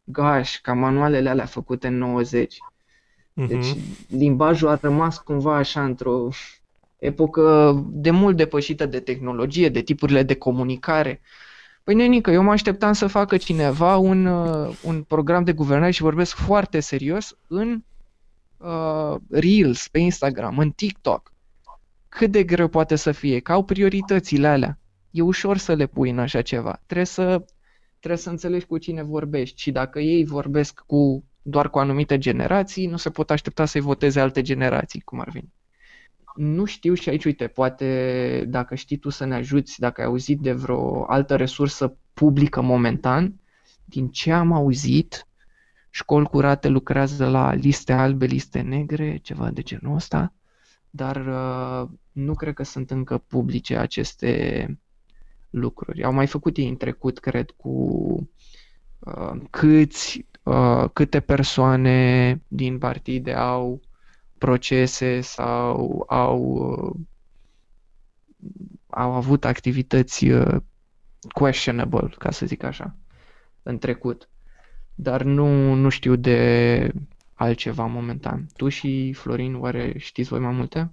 gosh, 0.03 0.57
ca 0.61 0.73
manualele 0.73 1.29
alea 1.29 1.45
făcute 1.45 1.87
în 1.87 1.97
90. 1.97 2.55
Uh-huh. 2.55 3.47
Deci 3.47 3.69
mhm. 3.69 4.17
limbajul 4.17 4.67
a 4.67 4.77
rămas 4.81 5.17
cumva 5.17 5.55
așa 5.55 5.83
într-o 5.83 6.29
epocă 6.97 7.75
de 7.87 8.11
mult 8.11 8.35
depășită 8.37 8.85
de 8.85 8.99
tehnologie, 8.99 9.69
de 9.69 9.81
tipurile 9.81 10.23
de 10.23 10.35
comunicare. 10.35 11.21
Păi 11.83 11.95
nenică, 11.95 12.31
eu 12.31 12.43
mă 12.43 12.51
așteptam 12.51 12.93
să 12.93 13.07
facă 13.07 13.37
cineva 13.37 13.97
un, 13.97 14.25
uh, 14.25 14.77
un 14.83 15.03
program 15.03 15.43
de 15.43 15.53
guvernare 15.53 15.91
și 15.91 16.01
vorbesc 16.01 16.35
foarte 16.35 16.79
serios 16.79 17.37
în 17.47 17.83
uh, 18.57 19.15
Reels, 19.29 19.87
pe 19.87 19.99
Instagram, 19.99 20.57
în 20.57 20.71
TikTok. 20.71 21.33
Cât 22.17 22.31
de 22.31 22.43
greu 22.43 22.67
poate 22.67 22.95
să 22.95 23.11
fie, 23.11 23.39
că 23.39 23.51
au 23.51 23.63
prioritățile 23.63 24.47
alea. 24.47 24.79
E 25.11 25.21
ușor 25.21 25.57
să 25.57 25.73
le 25.73 25.85
pui 25.85 26.09
în 26.09 26.19
așa 26.19 26.41
ceva. 26.41 26.81
Trebuie 26.85 27.05
să, 27.05 27.45
trebuie 27.99 28.19
să 28.21 28.29
înțelegi 28.29 28.65
cu 28.65 28.77
cine 28.77 29.03
vorbești 29.03 29.61
și 29.61 29.71
dacă 29.71 29.99
ei 29.99 30.25
vorbesc 30.25 30.83
cu 30.85 31.23
doar 31.41 31.69
cu 31.69 31.79
anumite 31.79 32.17
generații, 32.17 32.85
nu 32.85 32.97
se 32.97 33.09
pot 33.09 33.31
aștepta 33.31 33.65
să-i 33.65 33.81
voteze 33.81 34.19
alte 34.19 34.41
generații, 34.41 35.01
cum 35.01 35.19
ar 35.19 35.29
veni. 35.29 35.53
Nu 36.35 36.65
știu 36.65 36.93
și 36.93 37.09
aici, 37.09 37.25
uite, 37.25 37.47
poate 37.47 38.45
dacă 38.47 38.75
știi 38.75 38.97
tu 38.97 39.09
să 39.09 39.25
ne 39.25 39.35
ajuți, 39.35 39.79
dacă 39.79 40.01
ai 40.01 40.07
auzit 40.07 40.39
de 40.39 40.51
vreo 40.51 41.05
altă 41.11 41.35
resursă 41.35 41.97
publică 42.13 42.61
momentan, 42.61 43.39
din 43.85 44.09
ce 44.09 44.31
am 44.31 44.51
auzit, 44.51 45.27
școli 45.89 46.25
curate 46.25 46.67
lucrează 46.67 47.27
la 47.27 47.53
liste 47.53 47.93
albe, 47.93 48.25
liste 48.25 48.61
negre, 48.61 49.19
ceva 49.21 49.51
de 49.51 49.61
genul 49.61 49.95
ăsta, 49.95 50.33
dar 50.95 51.15
uh, 51.25 51.89
nu 52.11 52.33
cred 52.33 52.53
că 52.53 52.63
sunt 52.63 52.91
încă 52.91 53.17
publice 53.17 53.77
aceste 53.77 54.67
lucruri. 55.49 56.03
Au 56.03 56.13
mai 56.13 56.27
făcut 56.27 56.57
ei 56.57 56.69
în 56.69 56.77
trecut, 56.77 57.19
cred, 57.19 57.51
cu 57.51 57.69
uh, 58.99 59.41
câți, 59.49 60.25
uh, 60.43 60.89
câte 60.93 61.19
persoane 61.19 62.41
din 62.47 62.77
partide 62.77 63.33
au 63.33 63.81
procese 64.37 65.21
sau 65.21 66.05
au, 66.07 66.41
uh, 66.41 66.95
au 68.87 69.11
avut 69.11 69.45
activități 69.45 70.27
uh, 70.27 70.55
questionable, 71.33 72.09
ca 72.17 72.31
să 72.31 72.45
zic 72.45 72.63
așa, 72.63 72.95
în 73.63 73.77
trecut. 73.77 74.29
Dar 74.95 75.23
nu, 75.23 75.73
nu 75.73 75.89
știu 75.89 76.15
de 76.15 76.91
altceva 77.35 77.85
momentan. 77.85 78.47
Tu 78.55 78.69
și 78.69 79.13
Florin, 79.13 79.55
oare 79.55 79.93
știți 79.97 80.29
voi 80.29 80.39
mai 80.39 80.53
multe? 80.53 80.91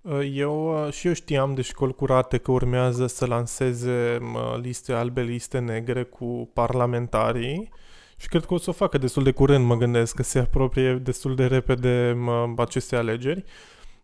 Uh, 0.00 0.30
eu 0.32 0.88
și 0.90 1.06
eu 1.06 1.12
știam 1.12 1.54
de 1.54 1.62
școli 1.62 1.94
curate 1.94 2.38
că 2.38 2.50
urmează 2.50 3.06
să 3.06 3.26
lanseze 3.26 4.18
liste 4.60 4.92
albe, 4.92 5.22
liste 5.22 5.58
negre 5.58 6.02
cu 6.02 6.50
parlamentarii 6.54 7.70
și 8.16 8.28
cred 8.28 8.44
că 8.44 8.54
o 8.54 8.58
să 8.58 8.70
o 8.70 8.72
facă 8.72 8.98
destul 8.98 9.22
de 9.22 9.30
curând, 9.30 9.64
mă 9.64 9.76
gândesc, 9.76 10.14
că 10.14 10.22
se 10.22 10.38
apropie 10.38 10.94
destul 10.94 11.34
de 11.34 11.46
repede 11.46 12.16
aceste 12.56 12.96
alegeri. 12.96 13.44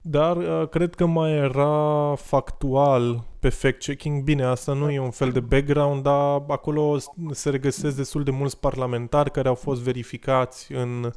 Dar 0.09 0.37
uh, 0.37 0.69
cred 0.69 0.95
că 0.95 1.07
mai 1.07 1.33
era 1.33 2.15
factual 2.17 3.25
pe 3.39 3.49
fact-checking. 3.49 4.23
Bine, 4.23 4.45
asta 4.45 4.73
nu 4.73 4.91
e 4.91 5.01
un 5.01 5.11
fel 5.11 5.31
de 5.31 5.41
background, 5.41 6.03
dar 6.03 6.43
acolo 6.49 6.99
se 7.31 7.51
regăsesc 7.51 7.97
destul 7.97 8.23
de 8.23 8.31
mulți 8.31 8.61
parlamentari 8.61 9.31
care 9.31 9.49
au 9.49 9.55
fost 9.55 9.81
verificați 9.81 10.73
în 10.73 11.13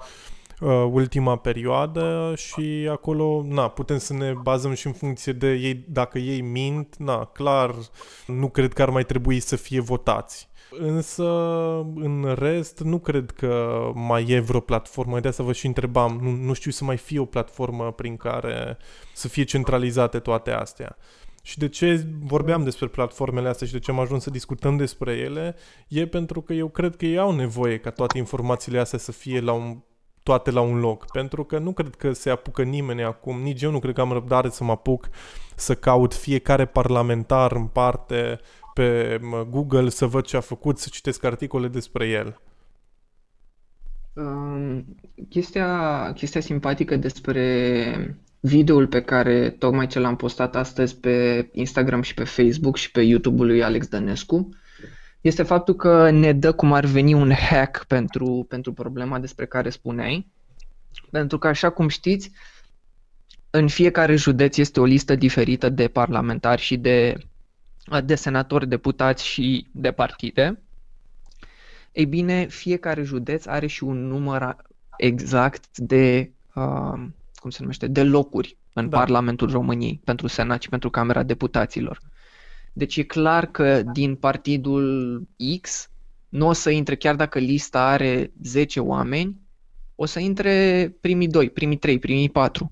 uh, 0.61 0.87
ultima 0.91 1.35
perioadă 1.35 2.33
și 2.35 2.87
acolo, 2.91 3.43
na, 3.47 3.67
putem 3.67 3.97
să 3.97 4.13
ne 4.13 4.33
bazăm 4.41 4.73
și 4.73 4.87
în 4.87 4.93
funcție 4.93 5.33
de 5.33 5.53
ei, 5.53 5.85
dacă 5.87 6.17
ei 6.17 6.41
mint, 6.41 6.95
na, 6.97 7.25
clar, 7.25 7.75
nu 8.27 8.49
cred 8.49 8.73
că 8.73 8.81
ar 8.81 8.89
mai 8.89 9.03
trebui 9.03 9.39
să 9.39 9.55
fie 9.55 9.79
votați. 9.79 10.48
Însă, 10.71 11.23
în 11.95 12.35
rest, 12.37 12.79
nu 12.79 12.99
cred 12.99 13.31
că 13.31 13.81
mai 13.93 14.25
e 14.27 14.39
vreo 14.39 14.59
platformă. 14.59 15.19
De 15.19 15.27
asta 15.27 15.43
vă 15.43 15.53
și 15.53 15.65
întrebam. 15.65 16.19
Nu, 16.21 16.29
nu 16.29 16.53
știu 16.53 16.71
să 16.71 16.83
mai 16.83 16.97
fie 16.97 17.19
o 17.19 17.25
platformă 17.25 17.91
prin 17.91 18.17
care 18.17 18.77
să 19.13 19.27
fie 19.27 19.43
centralizate 19.43 20.19
toate 20.19 20.51
astea. 20.51 20.97
Și 21.41 21.57
de 21.57 21.67
ce 21.67 22.05
vorbeam 22.23 22.63
despre 22.63 22.87
platformele 22.87 23.49
astea 23.49 23.67
și 23.67 23.73
de 23.73 23.79
ce 23.79 23.91
am 23.91 23.99
ajuns 23.99 24.23
să 24.23 24.29
discutăm 24.29 24.77
despre 24.77 25.11
ele, 25.11 25.55
e 25.87 26.07
pentru 26.07 26.41
că 26.41 26.53
eu 26.53 26.67
cred 26.67 26.95
că 26.95 27.05
ei 27.05 27.17
au 27.17 27.31
nevoie 27.31 27.77
ca 27.77 27.89
toate 27.89 28.17
informațiile 28.17 28.79
astea 28.79 28.99
să 28.99 29.11
fie 29.11 29.39
la 29.39 29.51
un, 29.51 29.77
toate 30.23 30.51
la 30.51 30.61
un 30.61 30.79
loc. 30.79 31.11
Pentru 31.11 31.43
că 31.43 31.57
nu 31.57 31.71
cred 31.71 31.95
că 31.95 32.11
se 32.13 32.29
apucă 32.29 32.63
nimeni 32.63 33.03
acum, 33.03 33.41
nici 33.41 33.61
eu 33.61 33.71
nu 33.71 33.79
cred 33.79 33.93
că 33.93 34.01
am 34.01 34.11
răbdare 34.11 34.49
să 34.49 34.63
mă 34.63 34.71
apuc 34.71 35.09
să 35.55 35.75
caut 35.75 36.13
fiecare 36.13 36.65
parlamentar 36.65 37.51
în 37.51 37.65
parte 37.65 38.39
pe 38.73 39.19
Google 39.49 39.89
să 39.89 40.05
văd 40.05 40.25
ce 40.25 40.37
a 40.37 40.41
făcut, 40.41 40.77
să 40.77 40.87
citesc 40.91 41.23
articole 41.23 41.67
despre 41.67 42.07
el. 42.07 42.41
Um, 44.13 44.85
chestia, 45.29 46.11
chestia 46.13 46.41
simpatică 46.41 46.95
despre 46.95 48.17
videoul 48.39 48.87
pe 48.87 49.01
care 49.01 49.49
tocmai 49.49 49.87
ce 49.87 49.99
l-am 49.99 50.15
postat 50.15 50.55
astăzi 50.55 50.97
pe 50.97 51.49
Instagram 51.51 52.01
și 52.01 52.13
pe 52.13 52.23
Facebook 52.23 52.77
și 52.77 52.91
pe 52.91 53.01
YouTube-ul 53.01 53.45
lui 53.45 53.63
Alex 53.63 53.87
Dănescu 53.87 54.49
este 55.21 55.43
faptul 55.43 55.75
că 55.75 56.09
ne 56.09 56.33
dă 56.33 56.51
cum 56.51 56.73
ar 56.73 56.85
veni 56.85 57.13
un 57.13 57.31
hack 57.31 57.85
pentru, 57.85 58.45
pentru 58.49 58.73
problema 58.73 59.19
despre 59.19 59.45
care 59.45 59.69
spuneai. 59.69 60.31
Pentru 61.11 61.37
că, 61.37 61.47
așa 61.47 61.69
cum 61.69 61.87
știți, 61.87 62.31
în 63.49 63.67
fiecare 63.67 64.15
județ 64.15 64.57
este 64.57 64.79
o 64.79 64.83
listă 64.83 65.15
diferită 65.15 65.69
de 65.69 65.87
parlamentari 65.87 66.61
și 66.61 66.77
de 66.77 67.17
de 68.03 68.15
senatori, 68.15 68.67
deputați 68.67 69.25
și 69.25 69.67
de 69.71 69.91
partide, 69.91 70.59
ei 71.91 72.05
bine, 72.05 72.47
fiecare 72.47 73.03
județ 73.03 73.45
are 73.45 73.67
și 73.67 73.83
un 73.83 74.07
număr 74.07 74.55
exact 74.97 75.77
de, 75.77 76.31
uh, 76.55 77.07
cum 77.35 77.49
se 77.49 77.57
numește, 77.59 77.87
de 77.87 78.03
locuri 78.03 78.57
în 78.73 78.89
da. 78.89 78.97
Parlamentul 78.97 79.51
României 79.51 80.01
pentru 80.03 80.27
Senat 80.27 80.61
și 80.61 80.69
pentru 80.69 80.89
Camera 80.89 81.23
Deputaților. 81.23 81.99
Deci 82.73 82.97
e 82.97 83.03
clar 83.03 83.45
că 83.45 83.81
din 83.81 84.15
partidul 84.15 85.21
X 85.61 85.89
nu 86.29 86.47
o 86.47 86.53
să 86.53 86.69
intre, 86.69 86.95
chiar 86.95 87.15
dacă 87.15 87.39
lista 87.39 87.87
are 87.87 88.31
10 88.43 88.79
oameni, 88.79 89.39
o 89.95 90.05
să 90.05 90.19
intre 90.19 90.95
primii 91.01 91.27
2, 91.27 91.49
primii 91.49 91.77
3, 91.77 91.99
primii 91.99 92.29
4. 92.29 92.71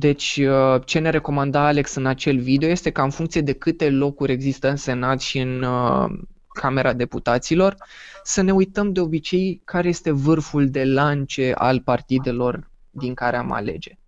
Deci, 0.00 0.36
uh, 0.36 0.82
ce 0.84 0.98
ne 0.98 1.10
recomanda 1.10 1.66
Alex 1.66 1.94
în 1.94 2.06
acel 2.06 2.38
video 2.38 2.68
este 2.68 2.90
că 2.90 3.00
în 3.00 3.10
funcție 3.10 3.40
de 3.40 3.52
câte 3.52 3.90
locuri 3.90 4.32
există 4.32 4.68
în 4.68 4.76
Senat 4.76 5.20
și 5.20 5.38
în 5.38 5.62
uh, 5.62 6.18
Camera 6.48 6.92
Deputaților, 6.92 7.76
să 8.22 8.42
ne 8.42 8.52
uităm 8.52 8.92
de 8.92 9.00
obicei 9.00 9.60
care 9.64 9.88
este 9.88 10.10
vârful 10.10 10.70
de 10.70 10.84
lance 10.84 11.52
al 11.54 11.80
partidelor 11.80 12.70
din 12.90 13.14
care 13.14 13.36
am 13.36 13.52
alege. 13.52 13.98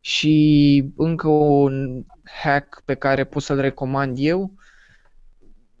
Și 0.00 0.84
încă 0.96 1.28
un 1.28 2.04
hack 2.42 2.82
pe 2.84 2.94
care 2.94 3.24
pot 3.24 3.42
să-l 3.42 3.60
recomand 3.60 4.16
eu, 4.20 4.52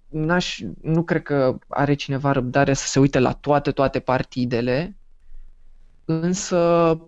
n-aș, 0.08 0.60
nu 0.82 1.02
cred 1.02 1.22
că 1.22 1.58
are 1.68 1.94
cineva 1.94 2.32
răbdare 2.32 2.72
să 2.72 2.86
se 2.86 2.98
uite 2.98 3.18
la 3.18 3.32
toate, 3.32 3.70
toate 3.70 4.00
partidele, 4.00 4.97
însă 6.10 6.58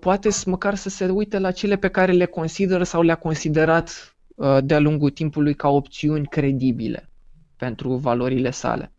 poate 0.01 0.29
măcar 0.47 0.75
să 0.75 0.89
se 0.89 1.05
uite 1.05 1.39
la 1.39 1.51
cele 1.51 1.77
pe 1.77 1.89
care 1.89 2.13
le 2.13 2.25
consideră 2.25 2.85
sau 2.85 3.03
le-a 3.03 3.15
considerat 3.15 4.17
uh, 4.35 4.59
de-a 4.65 4.79
lungul 4.79 5.11
timpului 5.11 5.55
ca 5.55 5.69
opțiuni 5.69 6.27
credibile 6.27 7.09
pentru 7.57 7.95
valorile 7.95 8.51
sale. 8.51 8.93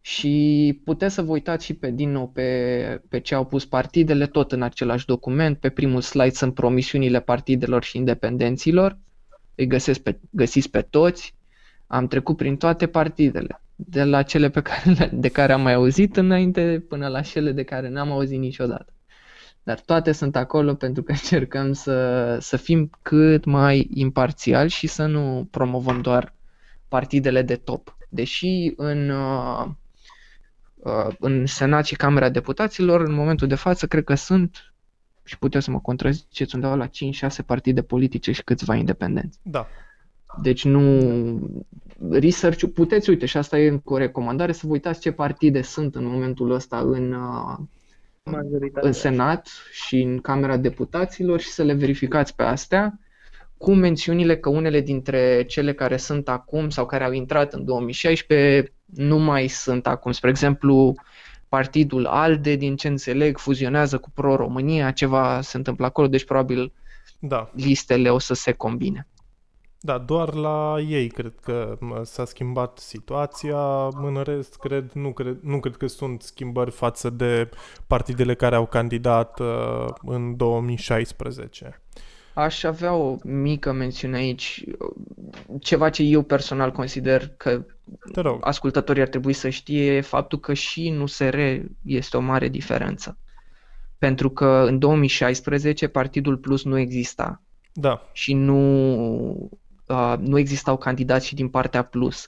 Și 0.00 0.80
puteți 0.84 1.14
să 1.14 1.22
vă 1.22 1.32
uitați 1.32 1.64
și 1.64 1.74
pe, 1.74 1.90
din 1.90 2.10
nou 2.10 2.28
pe, 2.28 3.00
pe 3.08 3.20
ce 3.20 3.34
au 3.34 3.44
pus 3.44 3.64
partidele, 3.66 4.26
tot 4.26 4.52
în 4.52 4.62
același 4.62 5.06
document. 5.06 5.58
Pe 5.58 5.68
primul 5.68 6.00
slide 6.00 6.34
sunt 6.34 6.54
promisiunile 6.54 7.20
partidelor 7.20 7.82
și 7.82 7.96
independenților. 7.96 8.98
Îi 9.54 9.66
găsesc 9.66 10.00
pe, 10.00 10.18
găsiți 10.30 10.70
pe 10.70 10.80
toți. 10.80 11.34
Am 11.86 12.06
trecut 12.06 12.36
prin 12.36 12.56
toate 12.56 12.86
partidele 12.86 13.60
de 13.76 14.04
la 14.04 14.22
cele 14.22 14.50
pe 14.50 14.60
care, 14.60 15.10
de 15.12 15.28
care 15.28 15.52
am 15.52 15.62
mai 15.62 15.74
auzit 15.74 16.16
înainte 16.16 16.84
până 16.88 17.08
la 17.08 17.20
cele 17.20 17.52
de 17.52 17.62
care 17.62 17.88
n-am 17.88 18.10
auzit 18.10 18.38
niciodată. 18.38 18.93
Dar 19.64 19.80
toate 19.80 20.12
sunt 20.12 20.36
acolo 20.36 20.74
pentru 20.74 21.02
că 21.02 21.12
încercăm 21.22 21.72
să, 21.72 22.36
să 22.40 22.56
fim 22.56 22.90
cât 23.02 23.44
mai 23.44 23.88
imparțiali 23.94 24.70
și 24.70 24.86
să 24.86 25.06
nu 25.06 25.48
promovăm 25.50 26.00
doar 26.00 26.32
partidele 26.88 27.42
de 27.42 27.56
top. 27.56 27.96
Deși 28.08 28.72
în, 28.76 29.08
uh, 29.10 29.66
uh, 30.74 31.14
în 31.18 31.46
Senat 31.46 31.84
și 31.86 31.96
Camera 31.96 32.28
Deputaților, 32.28 33.00
în 33.00 33.14
momentul 33.14 33.48
de 33.48 33.54
față, 33.54 33.86
cred 33.86 34.04
că 34.04 34.14
sunt 34.14 34.74
și 35.24 35.38
puteți 35.38 35.64
să 35.64 35.70
mă 35.70 35.80
contraziceți 35.80 36.54
undeva 36.54 36.74
la 36.74 36.86
5-6 36.86 36.90
partide 37.46 37.82
politice 37.82 38.32
și 38.32 38.42
câțiva 38.42 38.74
independenți. 38.74 39.38
Da. 39.42 39.66
Deci 40.42 40.64
nu... 40.64 41.64
Research 42.10 42.64
puteți, 42.74 43.10
uite, 43.10 43.26
și 43.26 43.36
asta 43.36 43.58
e 43.58 43.80
o 43.84 43.96
recomandare, 43.96 44.52
să 44.52 44.66
vă 44.66 44.72
uitați 44.72 45.00
ce 45.00 45.12
partide 45.12 45.62
sunt 45.62 45.94
în 45.94 46.04
momentul 46.04 46.50
ăsta 46.50 46.78
în, 46.78 47.16
uh, 48.24 48.70
în 48.72 48.92
Senat 48.92 49.48
și 49.72 50.00
în 50.00 50.20
Camera 50.20 50.56
Deputaților 50.56 51.40
și 51.40 51.48
să 51.48 51.62
le 51.62 51.72
verificați 51.72 52.36
pe 52.36 52.42
astea 52.42 52.98
cu 53.56 53.74
mențiunile 53.74 54.36
că 54.36 54.48
unele 54.48 54.80
dintre 54.80 55.44
cele 55.44 55.74
care 55.74 55.96
sunt 55.96 56.28
acum 56.28 56.70
sau 56.70 56.86
care 56.86 57.04
au 57.04 57.12
intrat 57.12 57.52
în 57.52 57.64
2016 57.64 58.72
nu 58.84 59.18
mai 59.18 59.46
sunt 59.46 59.86
acum. 59.86 60.12
Spre 60.12 60.30
exemplu, 60.30 60.94
partidul 61.48 62.06
ALDE, 62.06 62.54
din 62.56 62.76
ce 62.76 62.88
înțeleg, 62.88 63.38
fuzionează 63.38 63.98
cu 63.98 64.10
Pro-România, 64.10 64.90
ceva 64.90 65.40
se 65.40 65.56
întâmplă 65.56 65.86
acolo, 65.86 66.08
deci 66.08 66.24
probabil 66.24 66.72
da. 67.18 67.50
listele 67.54 68.10
o 68.10 68.18
să 68.18 68.34
se 68.34 68.52
combine. 68.52 69.08
Da, 69.84 69.98
doar 69.98 70.34
la 70.34 70.76
ei 70.88 71.08
cred 71.08 71.32
că 71.42 71.78
s-a 72.02 72.24
schimbat 72.24 72.78
situația, 72.78 73.86
în 73.86 74.22
rest 74.24 74.56
cred, 74.56 74.90
nu, 74.92 75.12
cred, 75.12 75.38
nu 75.42 75.60
cred 75.60 75.76
că 75.76 75.86
sunt 75.86 76.22
schimbări 76.22 76.70
față 76.70 77.10
de 77.10 77.48
partidele 77.86 78.34
care 78.34 78.54
au 78.54 78.66
candidat 78.66 79.40
uh, 79.40 79.86
în 80.02 80.36
2016. 80.36 81.82
Aș 82.34 82.62
avea 82.62 82.94
o 82.94 83.16
mică 83.24 83.72
mențiune 83.72 84.16
aici, 84.16 84.64
ceva 85.60 85.90
ce 85.90 86.02
eu 86.02 86.22
personal 86.22 86.70
consider 86.72 87.28
că 87.36 87.64
ascultătorii 88.40 89.02
ar 89.02 89.08
trebui 89.08 89.32
să 89.32 89.48
știe, 89.48 90.00
faptul 90.00 90.40
că 90.40 90.54
și 90.54 90.86
în 90.86 91.00
USR 91.00 91.36
este 91.82 92.16
o 92.16 92.20
mare 92.20 92.48
diferență. 92.48 93.18
Pentru 93.98 94.30
că 94.30 94.64
în 94.66 94.78
2016 94.78 95.88
Partidul 95.88 96.36
Plus 96.36 96.64
nu 96.64 96.78
exista. 96.78 97.42
Da. 97.72 98.08
Și 98.12 98.34
nu, 98.34 99.50
uh, 99.86 100.14
nu 100.18 100.38
existau 100.38 100.76
candidați 100.76 101.26
și 101.26 101.34
din 101.34 101.48
partea 101.48 101.82
Plus. 101.82 102.26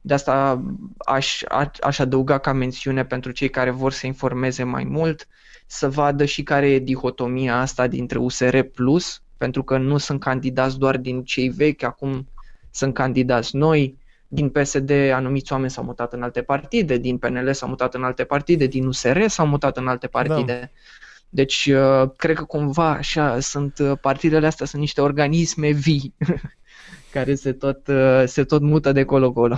De 0.00 0.14
asta 0.14 0.64
aș, 0.98 1.42
aș 1.80 1.98
adăuga 1.98 2.38
ca 2.38 2.52
mențiune 2.52 3.04
pentru 3.04 3.30
cei 3.30 3.48
care 3.48 3.70
vor 3.70 3.92
să 3.92 4.06
informeze 4.06 4.62
mai 4.62 4.84
mult, 4.84 5.28
să 5.66 5.88
vadă 5.88 6.24
și 6.24 6.42
care 6.42 6.70
e 6.70 6.78
dihotomia 6.78 7.60
asta 7.60 7.86
dintre 7.86 8.18
USR 8.18 8.60
Plus 8.60 9.22
pentru 9.36 9.62
că 9.62 9.78
nu 9.78 9.98
sunt 9.98 10.20
candidați 10.20 10.78
doar 10.78 10.96
din 10.96 11.24
cei 11.24 11.48
vechi, 11.48 11.82
acum 11.82 12.28
sunt 12.70 12.94
candidați 12.94 13.56
noi, 13.56 13.98
din 14.28 14.48
PSD 14.50 14.90
anumiți 14.90 15.52
oameni 15.52 15.70
s-au 15.70 15.84
mutat 15.84 16.12
în 16.12 16.22
alte 16.22 16.42
partide, 16.42 16.96
din 16.96 17.18
PNL 17.18 17.52
s-au 17.52 17.68
mutat 17.68 17.94
în 17.94 18.04
alte 18.04 18.24
partide, 18.24 18.66
din 18.66 18.86
USR 18.86 19.26
s-au 19.26 19.46
mutat 19.46 19.76
în 19.76 19.88
alte 19.88 20.06
partide. 20.06 20.58
Da. 20.60 20.80
Deci, 21.28 21.66
uh, 21.66 22.10
cred 22.16 22.36
că 22.36 22.44
cumva 22.44 22.90
așa 22.90 23.40
sunt 23.40 23.78
uh, 23.78 23.92
partidele 24.00 24.46
astea 24.46 24.66
sunt 24.66 24.80
niște 24.80 25.00
organisme 25.00 25.70
vii 25.70 26.14
care 27.10 27.34
se 27.34 27.52
tot, 27.52 27.86
uh, 27.86 28.22
se 28.26 28.44
tot 28.44 28.62
mută 28.62 28.92
de 28.92 29.04
colo-colo. 29.04 29.56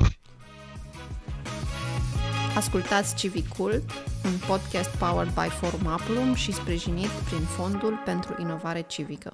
Ascultați 2.57 3.15
Civicul, 3.15 3.83
un 4.25 4.33
podcast 4.47 4.97
powered 4.97 5.33
by 5.33 5.49
Forum 5.49 5.87
Aplum 5.87 6.35
și 6.35 6.53
sprijinit 6.53 7.09
prin 7.09 7.41
Fondul 7.41 8.03
pentru 8.05 8.37
Inovare 8.41 8.85
Civică. 8.89 9.33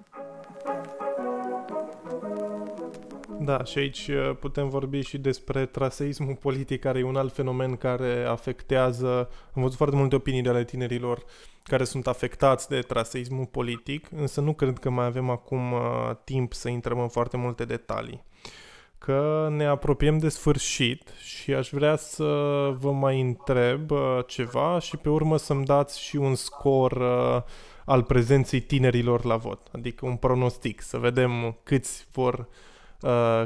Da, 3.40 3.64
și 3.64 3.78
aici 3.78 4.08
uh, 4.08 4.36
putem 4.40 4.68
vorbi 4.68 5.00
și 5.00 5.18
despre 5.18 5.66
traseismul 5.66 6.34
politic, 6.34 6.80
care 6.80 6.98
e 6.98 7.04
un 7.04 7.16
alt 7.16 7.32
fenomen 7.32 7.76
care 7.76 8.24
afectează, 8.28 9.28
am 9.54 9.62
văzut 9.62 9.76
foarte 9.76 9.96
multe 9.96 10.14
opinii 10.14 10.42
de 10.42 10.48
ale 10.48 10.64
tinerilor 10.64 11.24
care 11.62 11.84
sunt 11.84 12.06
afectați 12.06 12.68
de 12.68 12.80
traseismul 12.80 13.46
politic, 13.46 14.08
însă 14.16 14.40
nu 14.40 14.52
cred 14.52 14.78
că 14.78 14.90
mai 14.90 15.06
avem 15.06 15.30
acum 15.30 15.72
uh, 15.72 15.80
timp 16.24 16.52
să 16.52 16.68
intrăm 16.68 17.00
în 17.00 17.08
foarte 17.08 17.36
multe 17.36 17.64
detalii. 17.64 18.24
Că 18.98 19.48
ne 19.50 19.66
apropiem 19.66 20.18
de 20.18 20.28
sfârșit 20.28 21.08
și 21.22 21.54
aș 21.54 21.68
vrea 21.70 21.96
să 21.96 22.24
vă 22.78 22.92
mai 22.92 23.20
întreb 23.20 23.90
uh, 23.90 24.18
ceva 24.26 24.78
și 24.78 24.96
pe 24.96 25.08
urmă 25.08 25.36
să-mi 25.36 25.64
dați 25.64 26.00
și 26.00 26.16
un 26.16 26.34
scor 26.34 26.92
uh, 26.92 27.42
al 27.84 28.02
prezenței 28.02 28.60
tinerilor 28.60 29.24
la 29.24 29.36
vot, 29.36 29.68
adică 29.72 30.06
un 30.06 30.16
pronostic, 30.16 30.80
să 30.80 30.98
vedem 30.98 31.56
câți 31.62 32.06
vor 32.12 32.34
uh, 32.38 32.46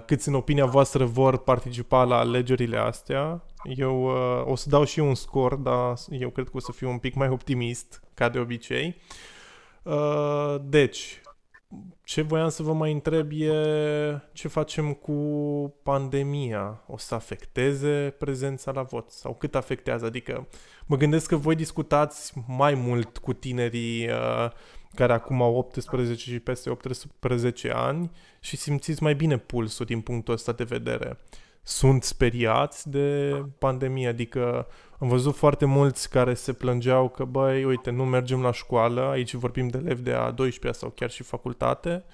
câți 0.06 0.28
în 0.28 0.34
opinia 0.34 0.66
voastră 0.66 1.04
vor 1.04 1.38
participa 1.38 2.04
la 2.04 2.16
alegerile 2.16 2.76
astea. 2.76 3.44
Eu 3.64 4.04
uh, 4.04 4.46
o 4.46 4.56
să 4.56 4.68
dau 4.68 4.84
și 4.84 4.98
eu 4.98 5.06
un 5.06 5.14
scor, 5.14 5.54
dar 5.54 5.94
eu 6.10 6.30
cred 6.30 6.44
că 6.44 6.56
o 6.56 6.60
să 6.60 6.72
fiu 6.72 6.90
un 6.90 6.98
pic 6.98 7.14
mai 7.14 7.28
optimist, 7.28 8.02
ca 8.14 8.28
de 8.28 8.38
obicei. 8.38 8.96
Uh, 9.82 10.56
deci, 10.62 11.20
ce 12.04 12.22
voiam 12.22 12.48
să 12.48 12.62
vă 12.62 12.72
mai 12.72 12.92
întreb 12.92 13.30
e 13.32 13.52
ce 14.32 14.48
facem 14.48 14.92
cu 14.92 15.12
pandemia? 15.82 16.82
O 16.86 16.96
să 16.96 17.14
afecteze 17.14 18.14
prezența 18.18 18.70
la 18.70 18.82
vot? 18.82 19.10
Sau 19.10 19.34
cât 19.34 19.54
afectează? 19.54 20.06
Adică 20.06 20.48
mă 20.86 20.96
gândesc 20.96 21.28
că 21.28 21.36
voi 21.36 21.54
discutați 21.54 22.32
mai 22.46 22.74
mult 22.74 23.18
cu 23.18 23.32
tinerii 23.32 24.08
uh, 24.08 24.50
care 24.94 25.12
acum 25.12 25.42
au 25.42 25.56
18 25.56 26.30
și 26.30 26.38
peste 26.38 26.70
18 26.70 27.72
ani 27.74 28.10
și 28.40 28.56
simțiți 28.56 29.02
mai 29.02 29.14
bine 29.14 29.36
pulsul 29.36 29.86
din 29.86 30.00
punctul 30.00 30.34
ăsta 30.34 30.52
de 30.52 30.64
vedere. 30.64 31.18
Sunt 31.62 32.02
speriați 32.02 32.90
de 32.90 33.34
pandemie, 33.58 34.08
adică 34.08 34.66
am 34.98 35.08
văzut 35.08 35.36
foarte 35.36 35.64
mulți 35.64 36.10
care 36.10 36.34
se 36.34 36.52
plângeau 36.52 37.08
că, 37.08 37.24
băi, 37.24 37.64
uite, 37.64 37.90
nu 37.90 38.04
mergem 38.04 38.42
la 38.42 38.52
școală, 38.52 39.00
aici 39.00 39.34
vorbim 39.34 39.68
de 39.68 39.78
elevi 39.78 40.02
de 40.02 40.12
a 40.12 40.30
12 40.30 40.80
sau 40.80 40.90
chiar 40.90 41.10
și 41.10 41.22
facultate, 41.22 42.04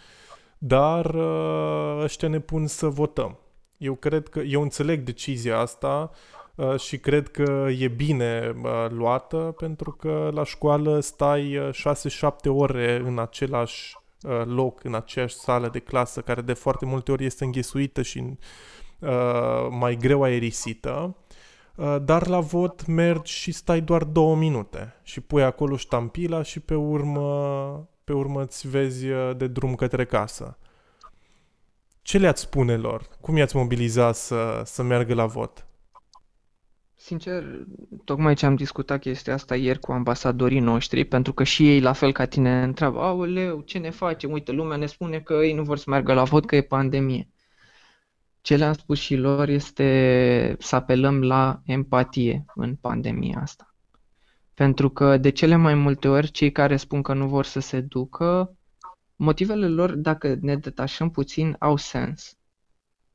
dar 0.58 1.14
uh, 1.14 2.02
ăștia 2.02 2.28
ne 2.28 2.40
pun 2.40 2.66
să 2.66 2.86
votăm. 2.86 3.38
Eu 3.76 3.94
cred 3.94 4.28
că, 4.28 4.40
eu 4.40 4.62
înțeleg 4.62 5.00
decizia 5.00 5.58
asta 5.58 6.10
uh, 6.12 6.45
și 6.78 6.98
cred 6.98 7.28
că 7.28 7.66
e 7.78 7.88
bine 7.88 8.54
uh, 8.62 8.86
luată 8.88 9.36
pentru 9.36 9.90
că 9.90 10.30
la 10.34 10.44
școală 10.44 11.00
stai 11.00 11.70
6-7 11.72 12.30
ore 12.46 13.02
în 13.04 13.18
același 13.18 13.96
loc, 14.44 14.84
în 14.84 14.94
aceeași 14.94 15.34
sală 15.34 15.68
de 15.68 15.78
clasă, 15.78 16.20
care 16.20 16.40
de 16.40 16.52
foarte 16.52 16.84
multe 16.84 17.12
ori 17.12 17.24
este 17.24 17.44
înghesuită 17.44 18.02
și 18.02 18.38
mai 19.70 19.96
greu 19.96 20.22
aerisită 20.22 21.16
Uh, 21.76 21.96
dar 22.02 22.26
la 22.26 22.40
vot 22.40 22.86
mergi 22.86 23.32
și 23.32 23.52
stai 23.52 23.80
doar 23.80 24.04
două 24.04 24.36
minute 24.36 24.94
și 25.02 25.20
pui 25.20 25.42
acolo 25.42 25.76
ștampila 25.76 26.42
și 26.42 26.60
pe 26.60 26.74
urmă, 26.74 27.88
pe 28.04 28.12
urmă 28.12 28.42
îți 28.42 28.68
vezi 28.68 29.08
uh, 29.08 29.36
de 29.36 29.46
drum 29.46 29.74
către 29.74 30.04
casă. 30.04 30.58
Ce 32.02 32.18
le-ați 32.18 32.40
spune 32.40 32.76
lor? 32.76 33.08
Cum 33.20 33.36
i-ați 33.36 33.56
mobiliza 33.56 34.12
să, 34.12 34.62
să 34.64 34.82
meargă 34.82 35.14
la 35.14 35.26
vot? 35.26 35.66
Sincer, 36.98 37.66
tocmai 38.04 38.34
ce 38.34 38.46
am 38.46 38.54
discutat 38.54 39.00
chestia 39.00 39.34
asta 39.34 39.56
ieri 39.56 39.78
cu 39.78 39.92
ambasadorii 39.92 40.60
noștri, 40.60 41.04
pentru 41.04 41.32
că 41.32 41.44
și 41.44 41.68
ei, 41.68 41.80
la 41.80 41.92
fel 41.92 42.12
ca 42.12 42.24
tine, 42.24 42.62
întreabă, 42.62 43.00
aoleu, 43.00 43.60
ce 43.60 43.78
ne 43.78 43.90
facem? 43.90 44.30
Uite, 44.30 44.52
lumea 44.52 44.76
ne 44.76 44.86
spune 44.86 45.20
că 45.20 45.34
ei 45.34 45.52
nu 45.52 45.62
vor 45.62 45.78
să 45.78 45.84
meargă 45.90 46.12
la 46.12 46.24
vot, 46.24 46.46
că 46.46 46.56
e 46.56 46.62
pandemie. 46.62 47.28
Ce 48.40 48.56
le-am 48.56 48.72
spus 48.72 48.98
și 48.98 49.16
lor 49.16 49.48
este 49.48 50.56
să 50.58 50.76
apelăm 50.76 51.22
la 51.22 51.60
empatie 51.64 52.44
în 52.54 52.74
pandemia 52.74 53.38
asta. 53.40 53.74
Pentru 54.54 54.90
că 54.90 55.16
de 55.16 55.30
cele 55.30 55.56
mai 55.56 55.74
multe 55.74 56.08
ori 56.08 56.30
cei 56.30 56.52
care 56.52 56.76
spun 56.76 57.02
că 57.02 57.14
nu 57.14 57.28
vor 57.28 57.44
să 57.44 57.60
se 57.60 57.80
ducă, 57.80 58.56
motivele 59.16 59.68
lor, 59.68 59.94
dacă 59.94 60.36
ne 60.40 60.56
detașăm 60.56 61.10
puțin, 61.10 61.56
au 61.58 61.76
sens. 61.76 62.36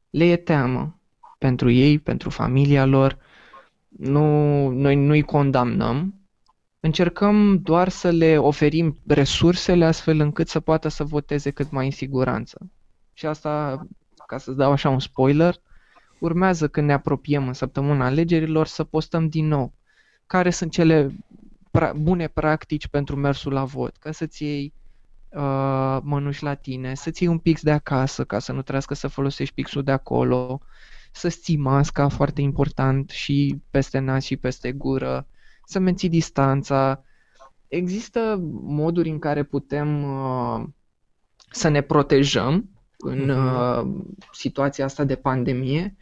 Le 0.09 0.25
e 0.25 0.37
teamă 0.37 0.99
pentru 1.37 1.69
ei, 1.69 1.99
pentru 1.99 2.29
familia 2.29 2.85
lor. 2.85 3.17
Nu, 4.01 4.67
noi 4.69 4.95
nu-i 4.95 5.21
condamnăm, 5.21 6.15
încercăm 6.79 7.59
doar 7.61 7.89
să 7.89 8.09
le 8.09 8.37
oferim 8.37 8.97
resursele 9.07 9.85
astfel 9.85 10.19
încât 10.19 10.47
să 10.47 10.59
poată 10.59 10.87
să 10.87 11.03
voteze 11.03 11.49
cât 11.49 11.71
mai 11.71 11.85
în 11.85 11.91
siguranță. 11.91 12.71
Și 13.13 13.25
asta 13.25 13.85
ca 14.25 14.37
să-ți 14.37 14.57
dau 14.57 14.71
așa 14.71 14.89
un 14.89 14.99
spoiler, 14.99 15.55
urmează 16.19 16.67
când 16.67 16.87
ne 16.87 16.93
apropiem 16.93 17.47
în 17.47 17.53
săptămâna 17.53 18.05
alegerilor 18.05 18.67
să 18.67 18.83
postăm 18.83 19.27
din 19.27 19.47
nou 19.47 19.73
care 20.25 20.49
sunt 20.49 20.71
cele 20.71 21.15
pra- 21.79 21.93
bune 21.95 22.27
practici 22.27 22.87
pentru 22.87 23.15
mersul 23.15 23.53
la 23.53 23.63
vot, 23.63 23.97
ca 23.97 24.11
să-ți 24.11 24.43
iei 24.43 24.73
uh, 25.29 25.97
mănuși 26.03 26.43
la 26.43 26.53
tine, 26.53 26.95
să-ți 26.95 27.23
iei 27.23 27.31
un 27.31 27.37
pix 27.37 27.61
de 27.61 27.71
acasă 27.71 28.23
ca 28.23 28.39
să 28.39 28.51
nu 28.51 28.61
trească 28.61 28.93
să 28.93 29.07
folosești 29.07 29.53
pixul 29.53 29.83
de 29.83 29.91
acolo, 29.91 30.61
să-ți 31.11 31.39
ții 31.39 31.57
masca, 31.57 32.07
foarte 32.07 32.41
important, 32.41 33.09
și 33.09 33.61
peste 33.69 33.99
nas 33.99 34.23
și 34.23 34.37
peste 34.37 34.71
gură, 34.71 35.27
să 35.65 35.79
menții 35.79 36.09
distanța. 36.09 37.03
Există 37.67 38.37
moduri 38.63 39.09
în 39.09 39.19
care 39.19 39.43
putem 39.43 40.03
uh, 40.03 40.63
să 41.51 41.67
ne 41.67 41.81
protejăm 41.81 42.69
în 42.97 43.31
uh-huh. 43.31 43.83
situația 44.31 44.85
asta 44.85 45.03
de 45.03 45.15
pandemie 45.15 45.95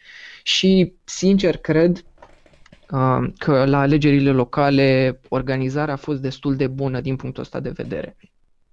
și, 0.43 0.93
sincer, 1.03 1.57
cred 1.57 2.05
uh, 2.89 3.28
că 3.38 3.66
la 3.66 3.80
alegerile 3.80 4.32
locale 4.32 5.20
organizarea 5.30 5.93
a 5.93 5.97
fost 5.97 6.22
destul 6.22 6.55
de 6.55 6.68
bună 6.68 7.01
din 7.01 7.16
punctul 7.16 7.43
ăsta 7.43 7.60
de 7.60 7.70
vedere. 7.70 8.18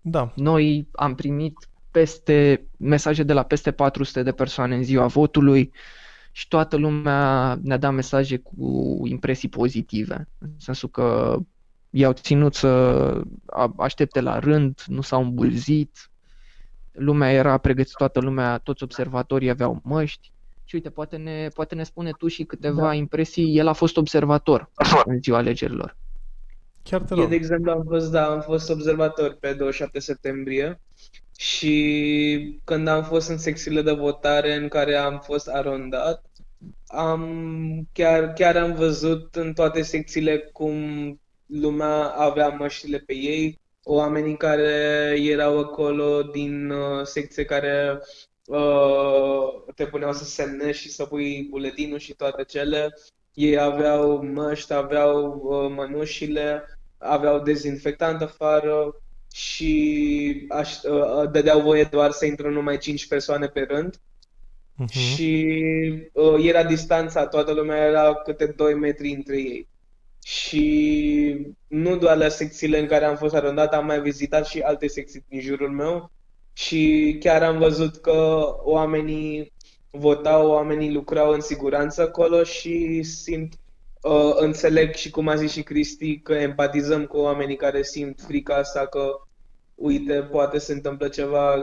Da. 0.00 0.32
Noi 0.34 0.88
am 0.92 1.14
primit 1.14 1.68
peste 1.90 2.66
mesaje 2.78 3.22
de 3.22 3.32
la 3.32 3.42
peste 3.42 3.70
400 3.70 4.22
de 4.22 4.32
persoane 4.32 4.74
în 4.74 4.82
ziua 4.82 5.06
votului 5.06 5.72
și 6.36 6.48
toată 6.48 6.76
lumea 6.76 7.58
ne-a 7.62 7.76
dat 7.76 7.92
mesaje 7.92 8.36
cu 8.36 9.00
impresii 9.04 9.48
pozitive, 9.48 10.28
în 10.38 10.50
sensul 10.56 10.88
că 10.88 11.36
i-au 11.90 12.12
ținut 12.12 12.54
să 12.54 13.22
aștepte 13.76 14.20
la 14.20 14.38
rând, 14.38 14.82
nu 14.86 15.00
s-au 15.00 15.22
îmbulzit, 15.22 16.10
lumea 16.92 17.32
era 17.32 17.58
pregătită, 17.58 17.94
toată 17.98 18.20
lumea, 18.20 18.58
toți 18.58 18.82
observatorii 18.82 19.50
aveau 19.50 19.80
măști 19.84 20.32
și 20.64 20.74
uite, 20.74 20.90
poate 20.90 21.16
ne, 21.16 21.48
poate 21.54 21.74
ne 21.74 21.82
spune 21.82 22.10
tu 22.10 22.28
și 22.28 22.44
câteva 22.44 22.86
da. 22.86 22.94
impresii, 22.94 23.56
el 23.56 23.66
a 23.66 23.72
fost 23.72 23.96
observator 23.96 24.70
în 25.04 25.20
ziua 25.22 25.38
alegerilor. 25.38 25.96
Chiar 26.82 27.02
te 27.02 27.14
rog. 27.14 27.22
Eu, 27.22 27.28
de 27.28 27.34
exemplu, 27.34 27.70
am 27.70 27.84
fost, 27.88 28.10
da, 28.10 28.26
am 28.26 28.40
fost 28.40 28.70
observator 28.70 29.36
pe 29.40 29.52
27 29.52 29.98
septembrie 29.98 30.80
și 31.36 32.60
când 32.64 32.88
am 32.88 33.04
fost 33.04 33.28
în 33.28 33.38
secțiile 33.38 33.82
de 33.82 33.92
votare 33.92 34.54
în 34.54 34.68
care 34.68 34.94
am 34.94 35.20
fost 35.20 35.48
arondat, 35.48 36.24
am, 36.86 37.88
chiar, 37.92 38.32
chiar 38.32 38.56
am 38.56 38.74
văzut 38.74 39.34
în 39.34 39.52
toate 39.52 39.82
secțiile 39.82 40.38
cum 40.38 40.76
lumea 41.46 42.04
avea 42.04 42.48
măștile 42.48 42.98
pe 42.98 43.14
ei, 43.14 43.60
oamenii 43.82 44.36
care 44.36 44.70
erau 45.20 45.58
acolo 45.58 46.22
din 46.22 46.70
uh, 46.70 47.04
secție 47.04 47.44
care 47.44 48.00
uh, 48.46 49.72
te 49.74 49.86
puneau 49.86 50.12
să 50.12 50.24
semnezi 50.24 50.78
și 50.78 50.90
să 50.90 51.04
pui 51.04 51.46
buletinul 51.50 51.98
și 51.98 52.14
toate 52.14 52.44
cele. 52.44 52.94
Ei 53.34 53.58
aveau 53.58 54.22
măști, 54.24 54.72
aveau 54.72 55.40
uh, 55.44 55.72
mănușile, 55.76 56.62
aveau 56.98 57.40
dezinfectant 57.42 58.22
afară 58.22 59.00
și 59.36 60.46
aș, 60.48 60.82
uh, 60.82 61.30
dădeau 61.30 61.60
voie 61.60 61.88
doar 61.90 62.10
să 62.10 62.26
intră 62.26 62.48
numai 62.48 62.78
5 62.78 63.06
persoane 63.06 63.46
pe 63.46 63.66
rând. 63.68 63.96
Uh-huh. 63.96 64.92
Și 64.92 65.54
uh, 66.12 66.44
era 66.46 66.64
distanța, 66.64 67.26
toată 67.26 67.52
lumea 67.52 67.76
era 67.76 68.14
câte 68.14 68.46
2 68.46 68.74
metri 68.74 69.10
între 69.10 69.36
ei. 69.36 69.68
Și 70.24 71.54
nu 71.66 71.96
doar 71.96 72.16
la 72.16 72.28
secțiile 72.28 72.78
în 72.78 72.86
care 72.86 73.04
am 73.04 73.16
fost 73.16 73.34
arondat, 73.34 73.74
am 73.74 73.86
mai 73.86 74.00
vizitat 74.00 74.46
și 74.46 74.60
alte 74.60 74.86
secții 74.86 75.24
din 75.28 75.40
jurul 75.40 75.70
meu 75.70 76.10
și 76.52 77.16
chiar 77.20 77.42
am 77.42 77.58
văzut 77.58 77.96
că 77.96 78.46
oamenii 78.64 79.52
votau, 79.90 80.50
oamenii 80.50 80.92
lucrau 80.92 81.32
în 81.32 81.40
siguranță 81.40 82.02
acolo 82.02 82.42
și 82.42 83.02
simt, 83.02 83.52
uh, 84.02 84.34
înțeleg 84.36 84.94
și 84.94 85.10
cum 85.10 85.28
a 85.28 85.34
zis 85.34 85.52
și 85.52 85.62
Cristi, 85.62 86.18
că 86.18 86.32
empatizăm 86.32 87.06
cu 87.06 87.16
oamenii 87.16 87.56
care 87.56 87.82
simt 87.82 88.20
frica 88.20 88.54
asta 88.54 88.86
că 88.86 89.20
uite, 89.76 90.22
poate 90.22 90.58
se 90.58 90.72
întâmplă 90.72 91.08
ceva, 91.08 91.54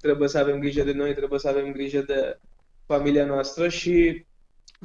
trebuie 0.00 0.28
să 0.28 0.38
avem 0.38 0.58
grijă 0.58 0.82
de 0.82 0.92
noi, 0.92 1.14
trebuie 1.14 1.38
să 1.38 1.48
avem 1.48 1.72
grijă 1.72 2.00
de 2.00 2.38
familia 2.86 3.24
noastră 3.24 3.68
și 3.68 4.24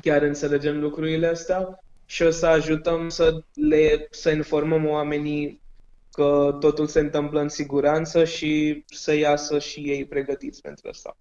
chiar 0.01 0.21
înțelegem 0.21 0.79
lucrurile 0.79 1.27
astea 1.27 1.79
și 2.05 2.23
o 2.23 2.29
să 2.29 2.45
ajutăm 2.45 3.09
să 3.09 3.43
le 3.53 4.07
să 4.09 4.31
informăm 4.31 4.85
oamenii 4.85 5.61
că 6.11 6.57
totul 6.59 6.87
se 6.87 6.99
întâmplă 6.99 7.39
în 7.39 7.49
siguranță 7.49 8.23
și 8.23 8.83
să 8.87 9.13
iasă 9.13 9.59
și 9.59 9.79
ei 9.79 10.05
pregătiți 10.05 10.61
pentru 10.61 10.89
asta. 10.89 11.17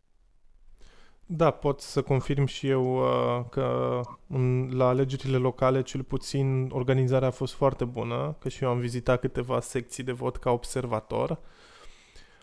Da, 1.27 1.51
pot 1.51 1.81
să 1.81 2.03
confirm 2.03 2.45
și 2.45 2.69
eu 2.69 2.97
uh, 2.97 3.45
că 3.51 4.01
în, 4.27 4.71
la 4.77 4.89
alegerile 4.89 5.37
locale, 5.37 5.83
cel 5.83 6.03
puțin, 6.03 6.69
organizarea 6.73 7.29
a 7.29 7.31
fost 7.31 7.53
foarte 7.53 7.85
bună, 7.85 8.37
că 8.41 8.49
și 8.49 8.65
eu 8.65 8.71
am 8.71 8.79
vizitat 8.79 9.21
câteva 9.21 9.61
secții 9.61 10.03
de 10.03 10.13
vot 10.13 10.37
ca 10.37 10.51
observator. 10.51 11.39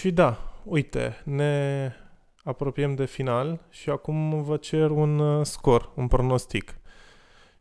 Și 0.02 0.12
da, 0.12 0.38
uite, 0.64 1.22
ne 1.24 1.94
apropiem 2.44 2.96
de 2.96 3.06
final 3.06 3.60
și 3.70 3.90
acum 3.90 4.44
vă 4.44 4.58
cer 4.58 4.90
un 4.90 5.20
uh, 5.20 5.46
scor, 5.46 5.92
un 5.96 6.08
pronostic. 6.08 6.76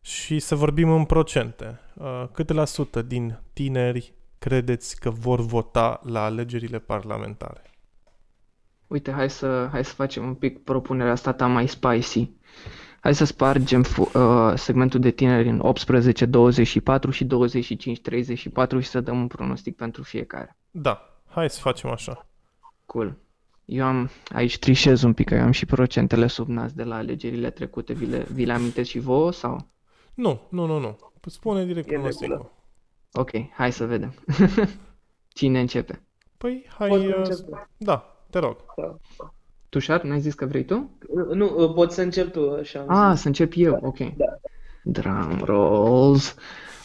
Și 0.01 0.39
să 0.39 0.55
vorbim 0.55 0.89
în 0.89 1.05
procente. 1.05 1.79
Uh, 1.93 2.23
câte 2.31 2.53
la 2.53 2.65
sută 2.65 3.01
din 3.01 3.39
tineri 3.53 4.13
credeți 4.39 4.99
că 4.99 5.09
vor 5.09 5.39
vota 5.39 6.01
la 6.03 6.23
alegerile 6.23 6.79
parlamentare? 6.79 7.61
Uite, 8.87 9.11
hai 9.11 9.29
să, 9.29 9.67
hai 9.71 9.85
să 9.85 9.93
facem 9.93 10.23
un 10.23 10.33
pic 10.33 10.63
propunerea 10.63 11.11
asta 11.11 11.33
ta 11.33 11.47
mai 11.47 11.67
spicy. 11.67 12.29
Hai 12.99 13.15
să 13.15 13.25
spargem 13.25 13.85
uh, 13.97 14.53
segmentul 14.55 14.99
de 14.99 15.11
tineri 15.11 15.49
în 15.49 15.59
18, 15.59 16.25
24 16.25 17.11
și 17.11 17.25
25, 17.25 18.01
34 18.01 18.79
și 18.79 18.89
să 18.89 19.01
dăm 19.01 19.19
un 19.19 19.27
pronostic 19.27 19.75
pentru 19.75 20.03
fiecare. 20.03 20.57
Da, 20.71 21.21
hai 21.27 21.49
să 21.49 21.59
facem 21.59 21.89
așa. 21.89 22.25
Cool. 22.91 23.17
Eu 23.65 23.85
am, 23.85 24.09
aici 24.29 24.59
trișez 24.59 25.01
un 25.01 25.13
pic, 25.13 25.27
că 25.27 25.35
eu 25.35 25.41
am 25.41 25.51
și 25.51 25.65
procentele 25.65 26.27
sub 26.27 26.47
nas 26.47 26.73
de 26.73 26.83
la 26.83 26.95
alegerile 26.95 27.49
trecute. 27.49 27.93
Vi 27.93 28.05
le, 28.05 28.25
vi 28.31 28.45
le 28.45 28.53
amintesc 28.53 28.89
și 28.89 28.99
vouă 28.99 29.31
sau? 29.31 29.67
Nu, 30.13 30.41
nu, 30.49 30.65
nu, 30.65 30.79
nu. 30.79 30.97
Spune 31.25 31.65
direct 31.65 31.87
pronosticul. 31.87 32.51
Ok, 33.13 33.29
hai 33.53 33.71
să 33.71 33.85
vedem. 33.85 34.13
Cine 35.37 35.59
începe? 35.59 36.01
Păi, 36.37 36.65
hai... 36.77 37.07
Uh, 37.07 37.21
da, 37.77 38.25
te 38.29 38.39
rog. 38.39 38.57
Da. 38.77 38.97
Tușar, 39.69 40.03
n-ai 40.03 40.19
zis 40.19 40.33
că 40.33 40.45
vrei 40.45 40.65
tu? 40.65 40.97
Nu, 41.33 41.63
uh, 41.63 41.73
pot 41.73 41.91
să 41.91 42.01
încep 42.01 42.31
tu, 42.31 42.51
așa. 42.59 42.85
Ah, 42.87 43.17
să 43.17 43.27
încep 43.27 43.53
eu, 43.55 43.77
ok. 43.81 43.97
Da. 43.97 44.39
Drum 44.83 45.41
rolls. 45.43 46.35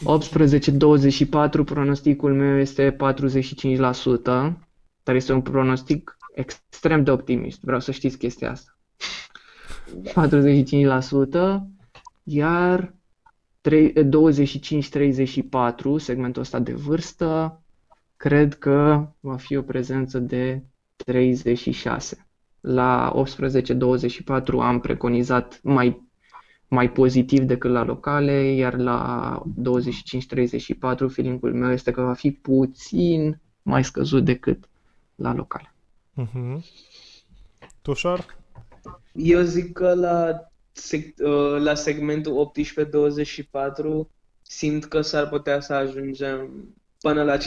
18-24, 0.03 1.63
pronosticul 1.65 2.33
meu 2.33 2.57
este 2.57 2.95
45%, 2.95 4.66
dar 5.07 5.15
este 5.15 5.33
un 5.33 5.41
pronostic 5.41 6.17
extrem 6.33 7.03
de 7.03 7.11
optimist. 7.11 7.61
Vreau 7.61 7.79
să 7.79 7.91
știți 7.91 8.17
chestia 8.17 8.51
asta. 8.51 8.71
Da. 10.13 10.27
45%, 10.27 10.29
iar 12.23 12.93
25-34, 13.63 13.69
segmentul 15.97 16.41
ăsta 16.41 16.59
de 16.59 16.73
vârstă, 16.73 17.61
cred 18.17 18.53
că 18.57 19.07
va 19.19 19.35
fi 19.37 19.55
o 19.55 19.61
prezență 19.61 20.19
de 20.19 20.63
36. 20.95 22.27
La 22.59 23.13
18-24 23.15 23.23
am 24.59 24.79
preconizat 24.79 25.59
mai, 25.63 26.07
mai 26.67 26.91
pozitiv 26.91 27.43
decât 27.43 27.71
la 27.71 27.83
locale, 27.83 28.53
iar 28.53 28.75
la 28.77 29.41
25-34 29.63 31.07
feeling-ul 31.07 31.53
meu 31.53 31.71
este 31.71 31.91
că 31.91 32.01
va 32.01 32.13
fi 32.13 32.31
puțin 32.31 33.39
mai 33.61 33.83
scăzut 33.83 34.25
decât 34.25 34.69
la 35.17 35.33
locale. 35.33 35.73
Uh-huh. 36.21 36.63
Tușar? 37.81 38.37
Eu 39.13 39.41
zic 39.41 39.73
că 39.73 39.93
la 39.93 40.47
seg- 40.71 41.19
uh, 41.23 41.61
la 41.61 41.73
segmentul 41.73 42.51
18-24 44.05 44.07
simt 44.41 44.85
că 44.85 45.01
s-ar 45.01 45.29
putea 45.29 45.59
să 45.59 45.73
ajungem 45.73 46.67
până 46.99 47.23
la 47.23 47.37
50% 47.37 47.41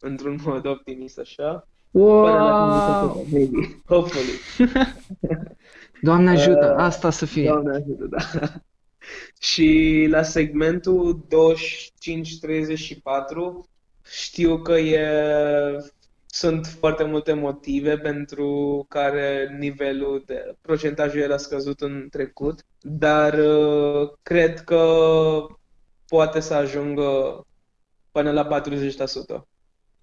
într-un 0.00 0.38
mod 0.44 0.66
optimist 0.66 1.18
așa. 1.18 1.68
Wow! 1.90 2.22
Până 2.22 2.36
la 2.36 3.14
50%, 3.26 3.30
maybe. 3.30 3.82
Hopefully. 3.86 4.38
Doamne 6.08 6.30
ajută, 6.30 6.74
uh, 6.76 6.82
asta 6.82 7.10
să 7.10 7.26
fie. 7.26 7.48
Doamne 7.48 7.76
ajută, 7.76 8.06
da. 8.06 8.18
Și 9.50 10.06
la 10.10 10.22
segmentul 10.22 11.26
25-34 11.26 11.28
știu 14.10 14.62
că 14.62 14.72
e 14.72 15.08
sunt 16.36 16.66
foarte 16.66 17.04
multe 17.04 17.32
motive 17.32 17.98
pentru 17.98 18.84
care 18.88 19.56
nivelul 19.58 20.22
de 20.26 20.56
procentajul 20.60 21.20
era 21.20 21.36
scăzut 21.36 21.80
în 21.80 22.06
trecut, 22.10 22.66
dar 22.80 23.38
uh, 23.38 24.10
cred 24.22 24.60
că 24.60 24.96
poate 26.08 26.40
să 26.40 26.54
ajungă 26.54 27.40
până 28.10 28.30
la 28.32 28.60
40%. 28.60 28.62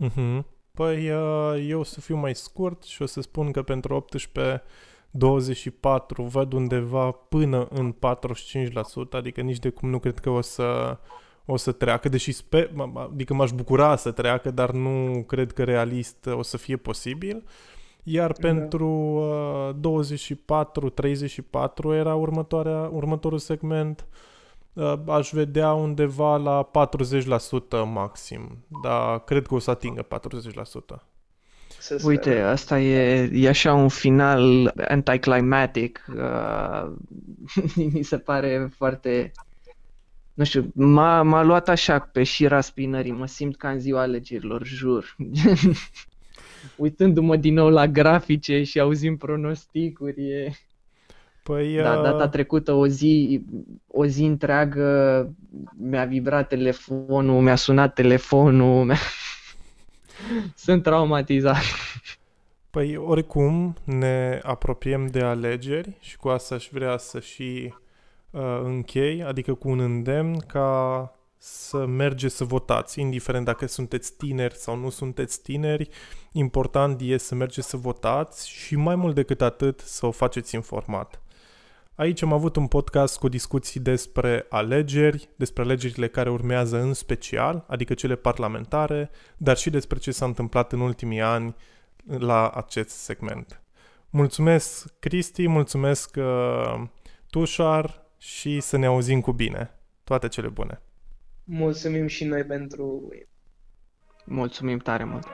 Uh-huh. 0.06 0.44
Păi 0.72 1.10
uh, 1.10 1.66
eu 1.68 1.80
o 1.80 1.84
să 1.84 2.02
fiu 2.02 2.16
mai 2.16 2.36
scurt 2.36 2.84
și 2.84 3.02
o 3.02 3.06
să 3.06 3.22
spun 3.22 3.52
că 3.52 3.62
pentru 3.62 3.96
18 3.96 4.64
24 5.12 6.24
văd 6.24 6.54
undeva 6.54 7.12
până 7.12 7.68
în 7.70 7.96
45%, 7.96 9.10
adică 9.12 9.42
nici 9.42 9.60
de 9.60 9.70
cum 9.70 9.90
nu 9.90 10.00
cred 10.00 10.20
că 10.20 10.30
o 10.30 10.42
să 10.42 10.98
o 11.46 11.58
să 11.58 11.72
treacă, 11.72 12.10
deși 12.10 12.32
sper, 12.32 12.72
adică 13.12 13.34
m-aș 13.34 13.52
bucura 13.52 13.96
să 13.96 14.12
treacă, 14.12 14.52
dar 14.52 14.72
nu 14.72 15.24
cred 15.28 15.52
că 15.52 15.64
realist 15.64 16.26
o 16.26 16.42
să 16.42 16.58
fie 16.58 16.78
posibil. 16.78 17.44
Iar 18.04 18.32
da. 18.32 18.48
pentru 18.48 18.90
uh, 19.80 20.04
24-34 21.92 21.96
era 21.96 22.16
următoarea, 22.16 22.90
următorul 22.92 23.38
segment, 23.38 24.06
uh, 24.74 24.94
aș 25.08 25.32
vedea 25.32 25.74
undeva 25.74 26.38
la 26.38 26.70
40% 27.84 27.94
maxim, 27.94 28.66
dar 28.84 29.24
cred 29.24 29.48
că 29.48 29.54
o 29.54 29.60
să 29.60 29.72
atingă 29.72 30.08
40%. 30.98 31.02
Uite, 32.04 32.40
asta 32.40 32.80
e, 32.80 33.30
e 33.34 33.48
așa 33.48 33.74
un 33.74 33.88
final 33.88 34.74
anticlimatic. 34.88 36.06
Uh, 36.16 36.92
mi 37.94 38.04
se 38.04 38.18
pare 38.18 38.70
foarte 38.76 39.32
nu 40.34 40.44
știu, 40.44 40.72
m-a, 40.74 41.22
m-a 41.22 41.44
luat 41.44 41.70
așa 41.70 42.00
pe 42.00 42.24
șira 42.24 42.62
spinării, 42.62 43.12
mă 43.12 43.28
simt 43.28 43.58
ca 43.58 43.70
în 43.70 43.80
ziua 43.80 44.02
alegerilor, 44.02 44.66
jur. 44.66 45.16
uitându-mă 46.76 47.36
din 47.36 47.54
nou 47.54 47.70
la 47.70 47.88
grafice 47.88 48.64
și 48.64 48.80
auzim 48.80 49.18
pronosticuri. 49.18 50.32
E... 50.32 50.52
Păi, 51.44 51.76
Da, 51.76 51.98
uh, 51.98 52.04
data 52.04 52.28
trecută 52.28 52.72
o 52.72 52.88
zi, 52.88 53.42
o 53.88 54.06
zi 54.06 54.24
întreagă 54.24 55.30
mi-a 55.78 56.06
vibrat 56.06 56.48
telefonul, 56.48 57.42
mi-a 57.42 57.56
sunat 57.56 57.94
telefonul, 57.94 58.86
mi-a... 58.86 58.98
sunt 60.56 60.84
traumatizat. 60.84 61.64
Păi 62.70 62.96
oricum 62.96 63.76
ne 63.84 64.40
apropiem 64.44 65.08
de 65.08 65.20
alegeri 65.20 65.98
și 66.00 66.18
cu 66.18 66.28
asta 66.28 66.56
aș 66.56 66.70
vrea 66.72 66.98
să 66.98 67.20
și 67.20 67.64
uh, 67.66 67.83
închei, 68.64 69.24
adică 69.24 69.54
cu 69.54 69.70
un 69.70 69.80
îndemn 69.80 70.40
ca 70.40 71.12
să 71.38 71.86
mergeți 71.86 72.36
să 72.36 72.44
votați, 72.44 73.00
indiferent 73.00 73.46
dacă 73.46 73.66
sunteți 73.66 74.18
tineri 74.18 74.56
sau 74.56 74.76
nu 74.76 74.90
sunteți 74.90 75.42
tineri, 75.42 75.90
important 76.32 77.02
e 77.02 77.18
să 77.18 77.36
mergeți 77.36 77.70
să 77.70 77.78
votați 77.78 78.50
și 78.50 78.76
mai 78.76 78.96
mult 78.96 79.16
decât 79.16 79.42
atât 79.42 79.80
să 79.80 80.06
o 80.06 80.12
faceți 80.12 80.56
informat. 80.56 81.22
Aici 81.96 82.22
am 82.22 82.34
avut 82.34 82.56
un 82.56 82.68
podcast 82.68 83.20
cu 83.20 83.28
discuții 83.28 83.80
despre 83.80 84.46
alegeri, 84.50 85.30
despre 85.36 85.64
alegerile 85.64 86.08
care 86.08 86.30
urmează 86.30 86.82
în 86.82 86.94
special, 86.94 87.66
adică 87.68 87.94
cele 87.94 88.16
parlamentare, 88.16 89.10
dar 89.38 89.58
și 89.58 89.70
despre 89.70 89.98
ce 89.98 90.12
s-a 90.12 90.26
întâmplat 90.26 90.72
în 90.72 90.80
ultimii 90.80 91.22
ani 91.22 91.56
la 92.06 92.48
acest 92.48 92.90
segment. 92.90 93.62
Mulțumesc, 94.10 94.86
Cristi, 95.00 95.48
mulțumesc, 95.48 96.16
uh, 96.18 96.84
Tușar 97.30 98.03
și 98.24 98.60
să 98.60 98.78
ne 98.78 98.86
auzim 98.86 99.22
cu 99.22 99.32
bine. 99.32 99.72
Toate 100.04 100.28
cele 100.28 100.48
bune! 100.48 100.82
Mulțumim 101.44 102.08
și 102.08 102.24
noi 102.24 102.44
pentru 102.44 103.10
Mulțumim 104.26 104.78
tare 104.78 105.04
mult! 105.04 105.28